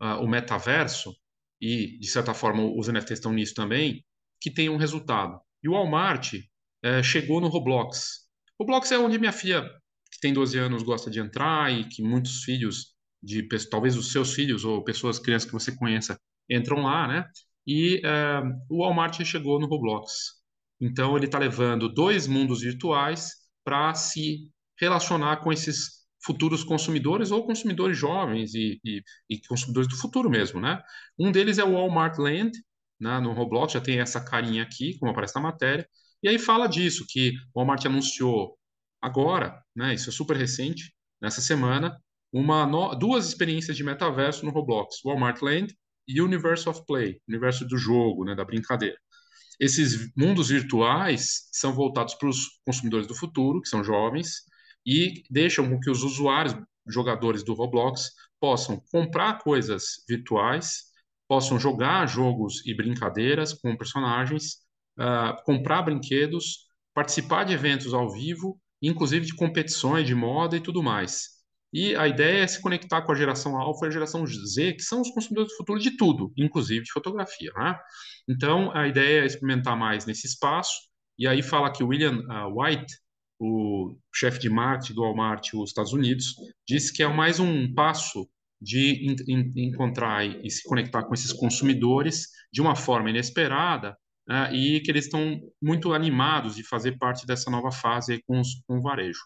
uh, 0.00 0.20
o 0.20 0.28
metaverso, 0.28 1.14
e, 1.60 1.98
de 1.98 2.08
certa 2.08 2.34
forma, 2.34 2.62
os 2.62 2.88
NFTs 2.88 3.18
estão 3.18 3.32
nisso 3.32 3.54
também, 3.54 4.04
que 4.40 4.50
tem 4.50 4.68
um 4.68 4.76
resultado. 4.76 5.40
E 5.62 5.68
o 5.68 5.72
Walmart 5.72 6.34
uh, 6.34 7.02
chegou 7.02 7.40
no 7.40 7.48
Roblox. 7.48 8.26
O 8.58 8.64
Roblox 8.64 8.90
é 8.92 8.98
onde 8.98 9.18
minha 9.18 9.32
filha, 9.32 9.62
que 10.10 10.20
tem 10.20 10.32
12 10.32 10.58
anos, 10.58 10.82
gosta 10.82 11.10
de 11.10 11.20
entrar 11.20 11.72
e 11.72 11.88
que 11.88 12.02
muitos 12.02 12.42
filhos, 12.42 12.94
de 13.22 13.46
talvez 13.70 13.96
os 13.96 14.12
seus 14.12 14.34
filhos 14.34 14.64
ou 14.64 14.84
pessoas, 14.84 15.18
crianças 15.18 15.46
que 15.46 15.54
você 15.54 15.74
conheça, 15.74 16.18
entram 16.50 16.82
lá, 16.82 17.08
né? 17.08 17.24
E 17.66 17.96
uh, 17.98 18.56
o 18.70 18.82
Walmart 18.82 19.22
chegou 19.24 19.58
no 19.60 19.66
Roblox. 19.66 20.36
Então, 20.80 21.16
ele 21.16 21.26
está 21.26 21.38
levando 21.38 21.88
dois 21.88 22.26
mundos 22.26 22.60
virtuais 22.60 23.32
para 23.64 23.94
se 23.94 24.50
relacionar 24.78 25.38
com 25.38 25.52
esses 25.52 26.06
futuros 26.24 26.64
consumidores 26.64 27.30
ou 27.30 27.46
consumidores 27.46 27.96
jovens 27.96 28.54
e, 28.54 28.80
e, 28.84 29.02
e, 29.30 29.40
consumidores 29.48 29.88
do 29.88 29.96
futuro 29.96 30.28
mesmo, 30.28 30.60
né? 30.60 30.82
Um 31.18 31.30
deles 31.30 31.58
é 31.58 31.64
o 31.64 31.72
Walmart 31.72 32.18
Land, 32.18 32.52
né, 33.00 33.20
no 33.20 33.32
Roblox, 33.32 33.72
já 33.72 33.80
tem 33.80 34.00
essa 34.00 34.20
carinha 34.20 34.62
aqui, 34.64 34.98
como 34.98 35.12
aparece 35.12 35.36
na 35.36 35.40
matéria, 35.40 35.88
e 36.22 36.28
aí 36.28 36.38
fala 36.38 36.66
disso, 36.66 37.04
que 37.08 37.32
o 37.54 37.60
Walmart 37.60 37.84
anunciou 37.86 38.58
agora, 39.00 39.62
né, 39.74 39.94
isso 39.94 40.08
é 40.08 40.12
super 40.12 40.36
recente, 40.36 40.92
nessa 41.20 41.40
semana, 41.40 41.96
uma 42.32 42.66
no... 42.66 42.94
duas 42.94 43.28
experiências 43.28 43.76
de 43.76 43.84
metaverso 43.84 44.44
no 44.44 44.50
Roblox, 44.50 44.96
Walmart 45.04 45.40
Land 45.42 45.76
Universe 46.08 46.68
of 46.68 46.84
Play, 46.86 47.20
universo 47.28 47.66
do 47.66 47.76
jogo, 47.76 48.24
né, 48.24 48.34
da 48.34 48.44
brincadeira. 48.44 48.96
Esses 49.58 50.12
mundos 50.14 50.48
virtuais 50.48 51.48
são 51.50 51.72
voltados 51.72 52.14
para 52.14 52.28
os 52.28 52.60
consumidores 52.64 53.06
do 53.06 53.14
futuro, 53.14 53.60
que 53.60 53.68
são 53.68 53.82
jovens, 53.82 54.42
e 54.84 55.22
deixam 55.30 55.68
com 55.68 55.80
que 55.80 55.90
os 55.90 56.02
usuários, 56.02 56.54
jogadores 56.86 57.42
do 57.42 57.54
Roblox, 57.54 58.10
possam 58.38 58.80
comprar 58.92 59.38
coisas 59.38 60.04
virtuais, 60.08 60.84
possam 61.26 61.58
jogar 61.58 62.06
jogos 62.06 62.64
e 62.66 62.74
brincadeiras 62.74 63.52
com 63.52 63.76
personagens, 63.76 64.58
uh, 64.98 65.42
comprar 65.44 65.82
brinquedos, 65.82 66.66
participar 66.94 67.44
de 67.44 67.52
eventos 67.52 67.92
ao 67.92 68.10
vivo, 68.10 68.60
inclusive 68.80 69.26
de 69.26 69.34
competições 69.34 70.06
de 70.06 70.14
moda 70.14 70.56
e 70.56 70.60
tudo 70.60 70.82
mais. 70.82 71.35
E 71.76 71.94
a 71.94 72.08
ideia 72.08 72.42
é 72.42 72.46
se 72.46 72.62
conectar 72.62 73.02
com 73.02 73.12
a 73.12 73.14
geração 73.14 73.54
alfa 73.54 73.84
e 73.84 73.88
a 73.88 73.92
geração 73.92 74.26
Z, 74.26 74.72
que 74.72 74.82
são 74.82 75.02
os 75.02 75.10
consumidores 75.10 75.52
do 75.52 75.58
futuro 75.58 75.78
de 75.78 75.94
tudo, 75.94 76.32
inclusive 76.34 76.86
de 76.86 76.90
fotografia. 76.90 77.52
Né? 77.54 77.78
Então, 78.26 78.74
a 78.74 78.88
ideia 78.88 79.20
é 79.20 79.26
experimentar 79.26 79.76
mais 79.76 80.06
nesse 80.06 80.26
espaço. 80.26 80.72
E 81.18 81.28
aí 81.28 81.42
fala 81.42 81.70
que 81.70 81.84
William 81.84 82.20
uh, 82.20 82.58
White, 82.58 82.94
o 83.38 83.94
chefe 84.10 84.38
de 84.38 84.48
marketing 84.48 84.94
do 84.94 85.02
Walmart 85.02 85.52
nos 85.52 85.68
Estados 85.68 85.92
Unidos, 85.92 86.34
disse 86.66 86.90
que 86.90 87.02
é 87.02 87.08
mais 87.08 87.38
um 87.38 87.70
passo 87.74 88.26
de 88.58 89.14
encontrar 89.54 90.24
e 90.24 90.50
se 90.50 90.66
conectar 90.66 91.02
com 91.02 91.12
esses 91.12 91.30
consumidores 91.30 92.28
de 92.50 92.62
uma 92.62 92.74
forma 92.74 93.10
inesperada 93.10 93.94
uh, 94.30 94.50
e 94.50 94.80
que 94.80 94.90
eles 94.90 95.04
estão 95.04 95.38
muito 95.60 95.92
animados 95.92 96.56
de 96.56 96.66
fazer 96.66 96.96
parte 96.96 97.26
dessa 97.26 97.50
nova 97.50 97.70
fase 97.70 98.22
com, 98.26 98.40
os, 98.40 98.62
com 98.66 98.78
o 98.78 98.80
varejo. 98.82 99.20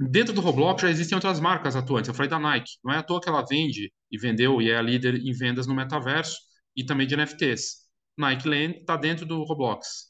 Dentro 0.00 0.32
do 0.32 0.40
Roblox 0.40 0.80
já 0.80 0.88
existem 0.88 1.16
outras 1.16 1.40
marcas 1.40 1.74
atuantes. 1.74 2.08
Eu 2.08 2.14
falei 2.14 2.30
da 2.30 2.38
Nike. 2.38 2.72
Não 2.84 2.94
é 2.94 2.98
à 2.98 3.02
toa 3.02 3.20
que 3.20 3.28
ela 3.28 3.44
vende 3.44 3.92
e 4.10 4.18
vendeu 4.18 4.62
e 4.62 4.70
é 4.70 4.76
a 4.76 4.82
líder 4.82 5.16
em 5.16 5.32
vendas 5.32 5.66
no 5.66 5.74
metaverso 5.74 6.36
e 6.76 6.84
também 6.84 7.06
de 7.06 7.16
NFTs. 7.16 7.88
Nike 8.16 8.48
Land 8.48 8.78
está 8.78 8.96
dentro 8.96 9.26
do 9.26 9.42
Roblox. 9.42 10.08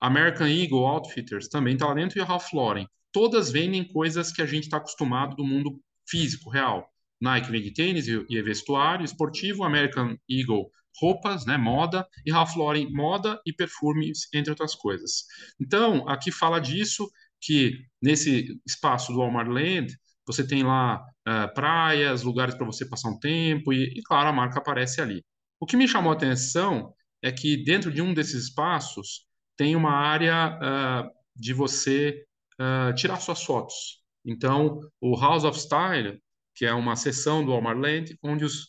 American 0.00 0.48
Eagle 0.48 0.86
Outfitters 0.86 1.48
também 1.48 1.74
está 1.74 1.86
lá 1.86 1.94
dentro 1.94 2.18
e 2.18 2.22
a 2.22 2.24
Ralph 2.24 2.52
Lauren. 2.52 2.86
Todas 3.12 3.50
vendem 3.50 3.86
coisas 3.86 4.32
que 4.32 4.42
a 4.42 4.46
gente 4.46 4.64
está 4.64 4.78
acostumado 4.78 5.36
do 5.36 5.44
mundo 5.44 5.80
físico, 6.08 6.50
real. 6.50 6.88
Nike 7.20 7.50
vende 7.50 7.72
tênis 7.72 8.06
e 8.08 8.42
vestuário 8.42 9.04
esportivo, 9.04 9.64
American 9.64 10.16
Eagle 10.28 10.70
roupas, 11.00 11.46
né, 11.46 11.56
moda, 11.56 12.06
e 12.26 12.30
Ralph 12.30 12.56
Lauren 12.56 12.90
moda 12.92 13.40
e 13.46 13.52
perfumes, 13.52 14.28
entre 14.34 14.50
outras 14.50 14.74
coisas. 14.74 15.24
Então, 15.60 16.08
aqui 16.08 16.30
fala 16.30 16.58
disso, 16.60 17.08
que 17.40 17.78
nesse 18.00 18.60
espaço 18.66 19.12
do 19.12 19.18
Walmart 19.18 19.48
Land, 19.48 19.96
você 20.26 20.46
tem 20.46 20.62
lá 20.62 21.00
uh, 21.26 21.54
praias, 21.54 22.22
lugares 22.22 22.54
para 22.54 22.66
você 22.66 22.86
passar 22.86 23.08
um 23.08 23.18
tempo, 23.18 23.72
e, 23.72 23.84
e, 23.96 24.02
claro, 24.02 24.28
a 24.28 24.32
marca 24.32 24.58
aparece 24.58 25.00
ali. 25.00 25.24
O 25.58 25.66
que 25.66 25.76
me 25.76 25.88
chamou 25.88 26.12
a 26.12 26.14
atenção 26.14 26.92
é 27.22 27.32
que 27.32 27.64
dentro 27.64 27.90
de 27.90 28.02
um 28.02 28.12
desses 28.12 28.44
espaços, 28.44 29.26
tem 29.56 29.74
uma 29.74 29.90
área 29.90 30.56
uh, 30.56 31.10
de 31.34 31.52
você 31.52 32.24
uh, 32.60 32.94
tirar 32.94 33.16
suas 33.20 33.42
fotos. 33.42 34.02
Então, 34.24 34.80
o 35.00 35.18
House 35.18 35.44
of 35.44 35.58
Style, 35.58 36.20
que 36.54 36.64
é 36.66 36.72
uma 36.72 36.94
seção 36.94 37.44
do 37.44 37.50
Walmart 37.50 37.78
Land, 37.78 38.18
onde 38.22 38.44
os 38.44 38.66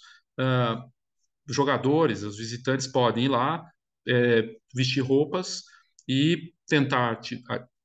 jogadores, 1.48 2.24
os 2.24 2.38
visitantes 2.38 2.88
podem 2.88 3.26
ir 3.26 3.28
lá, 3.28 3.66
vestir 4.74 5.02
roupas 5.02 5.64
e 6.08 6.54
tentar 6.66 7.20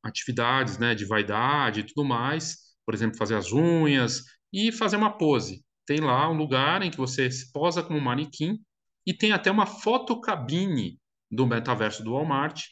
atividades 0.04 0.78
né, 0.78 0.94
de 0.94 1.04
vaidade 1.04 1.80
e 1.80 1.84
tudo 1.84 2.04
mais, 2.04 2.58
por 2.84 2.94
exemplo, 2.94 3.16
fazer 3.16 3.34
as 3.34 3.52
unhas 3.52 4.22
e 4.52 4.70
fazer 4.70 4.96
uma 4.96 5.16
pose. 5.16 5.64
Tem 5.86 6.00
lá 6.00 6.30
um 6.30 6.36
lugar 6.36 6.82
em 6.82 6.90
que 6.90 6.96
você 6.96 7.30
se 7.30 7.50
posa 7.52 7.82
como 7.82 8.00
manequim 8.00 8.58
e 9.06 9.12
tem 9.12 9.32
até 9.32 9.50
uma 9.50 9.66
fotocabine 9.66 10.98
do 11.30 11.46
metaverso 11.46 12.02
do 12.04 12.12
Walmart, 12.12 12.62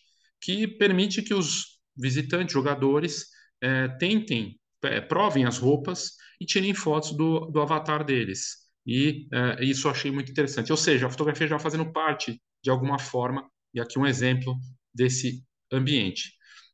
que 0.40 0.66
permite 0.66 1.22
que 1.22 1.34
os 1.34 1.80
visitantes, 1.96 2.52
jogadores, 2.52 3.26
é, 3.60 3.88
tentem, 3.88 4.58
é, 4.82 5.00
provem 5.00 5.44
as 5.44 5.58
roupas 5.58 6.12
e 6.40 6.46
tirem 6.46 6.74
fotos 6.74 7.12
do, 7.16 7.46
do 7.46 7.60
avatar 7.60 8.04
deles. 8.04 8.62
E 8.86 9.28
é, 9.32 9.64
isso 9.64 9.86
eu 9.86 9.92
achei 9.92 10.10
muito 10.10 10.30
interessante. 10.30 10.72
Ou 10.72 10.76
seja, 10.76 11.06
a 11.06 11.10
fotografia 11.10 11.46
já 11.46 11.58
fazendo 11.58 11.92
parte, 11.92 12.40
de 12.62 12.70
alguma 12.70 12.98
forma, 12.98 13.48
e 13.74 13.80
aqui 13.80 13.98
um 13.98 14.06
exemplo 14.06 14.56
desse 14.94 15.44
ambiente. 15.72 16.32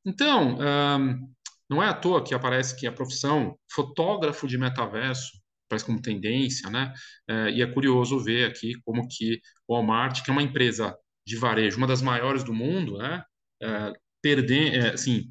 Então, 0.08 0.56
um, 0.58 1.34
não 1.68 1.82
é 1.82 1.88
à 1.88 1.94
toa 1.94 2.24
que 2.24 2.34
aparece 2.34 2.74
que 2.78 2.86
a 2.86 2.92
profissão 2.92 3.58
fotógrafo 3.70 4.46
de 4.48 4.56
metaverso 4.56 5.32
parece 5.68 5.84
como 5.84 6.00
tendência, 6.00 6.70
né? 6.70 6.94
É, 7.28 7.50
e 7.50 7.62
é 7.62 7.66
curioso 7.66 8.18
ver 8.18 8.46
aqui 8.46 8.72
como 8.84 9.06
que 9.06 9.40
o 9.66 9.74
Walmart, 9.74 10.22
que 10.24 10.30
é 10.30 10.32
uma 10.32 10.42
empresa 10.42 10.96
de 11.26 11.36
varejo, 11.36 11.76
uma 11.76 11.86
das 11.86 12.00
maiores 12.00 12.42
do 12.42 12.54
mundo, 12.54 12.96
né? 12.96 13.22
é, 13.62 13.92
perder, 14.22 14.74
é, 14.74 14.94
assim, 14.94 15.30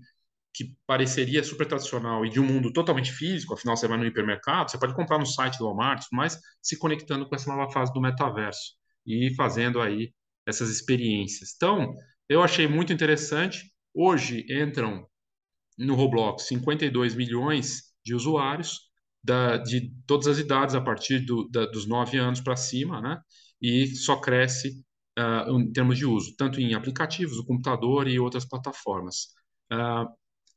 que 0.54 0.76
pareceria 0.86 1.44
super 1.44 1.68
tradicional 1.68 2.26
e 2.26 2.30
de 2.30 2.40
um 2.40 2.46
mundo 2.46 2.72
totalmente 2.74 3.12
físico, 3.12 3.54
afinal 3.54 3.76
você 3.78 3.88
vai 3.88 3.98
no 3.98 4.06
hipermercado, 4.06 4.72
você 4.72 4.80
pode 4.80 4.96
comprar 4.96 5.18
no 5.20 5.26
site 5.26 5.58
do 5.58 5.66
Walmart, 5.66 6.06
mas 6.12 6.40
se 6.62 6.78
conectando 6.78 7.28
com 7.28 7.36
essa 7.36 7.54
nova 7.54 7.72
fase 7.72 7.92
do 7.94 8.02
metaverso 8.02 8.74
e 9.06 9.34
fazendo 9.36 9.82
aí 9.82 10.14
essas 10.46 10.70
experiências. 10.70 11.54
Então, 11.56 11.94
eu 12.30 12.44
achei 12.44 12.68
muito 12.68 12.94
interessante. 12.94 13.72
Hoje 14.00 14.46
entram 14.48 15.08
no 15.76 15.96
Roblox 15.96 16.44
52 16.44 17.16
milhões 17.16 17.82
de 18.06 18.14
usuários 18.14 18.78
da, 19.24 19.58
de 19.58 19.92
todas 20.06 20.28
as 20.28 20.38
idades, 20.38 20.76
a 20.76 20.82
partir 20.82 21.22
do, 21.26 21.50
da, 21.50 21.66
dos 21.66 21.88
9 21.88 22.16
anos 22.20 22.40
para 22.40 22.56
cima, 22.56 23.02
né? 23.02 23.20
E 23.60 23.88
só 23.88 24.22
cresce 24.22 24.86
uh, 25.18 25.60
em 25.60 25.72
termos 25.74 25.98
de 25.98 26.06
uso, 26.06 26.36
tanto 26.38 26.62
em 26.62 26.76
aplicativos, 26.76 27.40
o 27.40 27.46
computador 27.46 28.08
e 28.08 28.20
outras 28.20 28.46
plataformas. 28.46 29.30
Uh, 29.74 30.08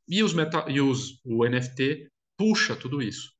e 0.07 0.21
os 0.21 0.35
meta, 0.35 0.63
e 0.69 0.79
os, 0.79 1.19
o 1.25 1.43
NFT 1.43 2.11
puxa 2.37 2.75
tudo 2.75 3.01
isso. 3.01 3.33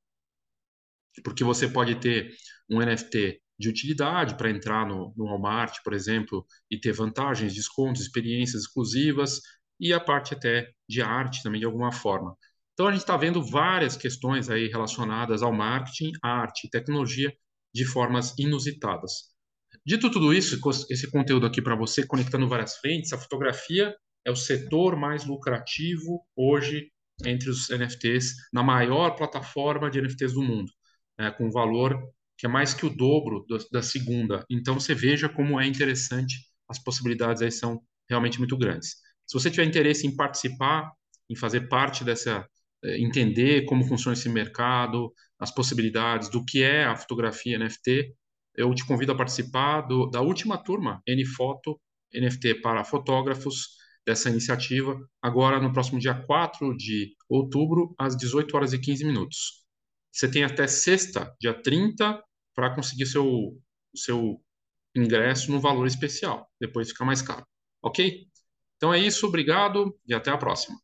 Porque 1.22 1.44
você 1.44 1.68
pode 1.68 1.94
ter 2.00 2.34
um 2.68 2.80
NFT 2.80 3.40
de 3.56 3.68
utilidade 3.68 4.36
para 4.36 4.50
entrar 4.50 4.84
no, 4.84 5.14
no 5.16 5.26
Walmart, 5.26 5.76
por 5.84 5.92
exemplo, 5.92 6.44
e 6.68 6.76
ter 6.76 6.92
vantagens, 6.92 7.54
descontos, 7.54 8.02
experiências 8.02 8.62
exclusivas, 8.62 9.40
e 9.82 9.92
a 9.92 9.98
parte 9.98 10.32
até 10.32 10.70
de 10.88 11.02
arte 11.02 11.42
também, 11.42 11.58
de 11.58 11.66
alguma 11.66 11.90
forma. 11.90 12.36
Então, 12.72 12.86
a 12.86 12.92
gente 12.92 13.00
está 13.00 13.16
vendo 13.16 13.44
várias 13.44 13.96
questões 13.96 14.48
aí 14.48 14.68
relacionadas 14.68 15.42
ao 15.42 15.52
marketing, 15.52 16.12
arte 16.22 16.68
e 16.68 16.70
tecnologia 16.70 17.34
de 17.74 17.84
formas 17.84 18.32
inusitadas. 18.38 19.32
Dito 19.84 20.08
tudo 20.08 20.32
isso, 20.32 20.60
esse 20.88 21.10
conteúdo 21.10 21.46
aqui 21.46 21.60
para 21.60 21.74
você, 21.74 22.06
conectando 22.06 22.48
várias 22.48 22.76
frentes, 22.76 23.12
a 23.12 23.18
fotografia 23.18 23.92
é 24.24 24.30
o 24.30 24.36
setor 24.36 24.96
mais 24.96 25.26
lucrativo 25.26 26.24
hoje 26.36 26.88
entre 27.24 27.50
os 27.50 27.68
NFTs, 27.68 28.34
na 28.52 28.62
maior 28.62 29.16
plataforma 29.16 29.90
de 29.90 30.00
NFTs 30.00 30.32
do 30.32 30.42
mundo, 30.42 30.70
é, 31.18 31.30
com 31.30 31.50
valor 31.50 32.00
que 32.38 32.46
é 32.46 32.48
mais 32.48 32.72
que 32.72 32.86
o 32.86 32.90
dobro 32.90 33.44
do, 33.48 33.58
da 33.70 33.82
segunda. 33.82 34.44
Então 34.48 34.78
você 34.78 34.94
veja 34.94 35.28
como 35.28 35.60
é 35.60 35.66
interessante, 35.66 36.36
as 36.68 36.78
possibilidades 36.82 37.42
aí 37.42 37.50
são 37.50 37.80
realmente 38.08 38.38
muito 38.38 38.56
grandes. 38.56 38.96
Se 39.32 39.40
você 39.40 39.50
tiver 39.50 39.64
interesse 39.64 40.06
em 40.06 40.14
participar, 40.14 40.92
em 41.30 41.34
fazer 41.34 41.66
parte 41.66 42.04
dessa, 42.04 42.46
eh, 42.84 42.98
entender 42.98 43.64
como 43.64 43.82
funciona 43.82 44.12
esse 44.12 44.28
mercado, 44.28 45.10
as 45.38 45.50
possibilidades 45.50 46.28
do 46.28 46.44
que 46.44 46.62
é 46.62 46.84
a 46.84 46.94
fotografia 46.94 47.58
NFT, 47.58 48.14
eu 48.54 48.74
te 48.74 48.86
convido 48.86 49.10
a 49.10 49.16
participar 49.16 49.80
do, 49.88 50.10
da 50.10 50.20
última 50.20 50.58
turma 50.62 51.00
N-Foto 51.06 51.80
NFT 52.12 52.56
para 52.56 52.84
fotógrafos 52.84 53.68
dessa 54.06 54.28
iniciativa, 54.28 55.00
agora 55.22 55.58
no 55.58 55.72
próximo 55.72 55.98
dia 55.98 56.12
4 56.12 56.76
de 56.76 57.14
outubro, 57.26 57.94
às 57.98 58.14
18 58.14 58.54
horas 58.54 58.74
e 58.74 58.78
15 58.78 59.02
minutos. 59.06 59.64
Você 60.12 60.30
tem 60.30 60.44
até 60.44 60.66
sexta, 60.66 61.34
dia 61.40 61.54
30, 61.54 62.22
para 62.54 62.74
conseguir 62.74 63.06
seu, 63.06 63.58
seu 63.96 64.42
ingresso 64.94 65.50
no 65.50 65.58
valor 65.58 65.86
especial. 65.86 66.46
Depois 66.60 66.90
fica 66.90 67.02
mais 67.02 67.22
caro. 67.22 67.46
Ok? 67.82 68.30
Então 68.82 68.92
é 68.92 68.98
isso, 68.98 69.28
obrigado 69.28 69.96
e 70.04 70.12
até 70.12 70.32
a 70.32 70.36
próxima. 70.36 70.76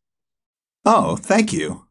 Oh, 0.87 1.17
thank 1.17 1.53
you. 1.53 1.88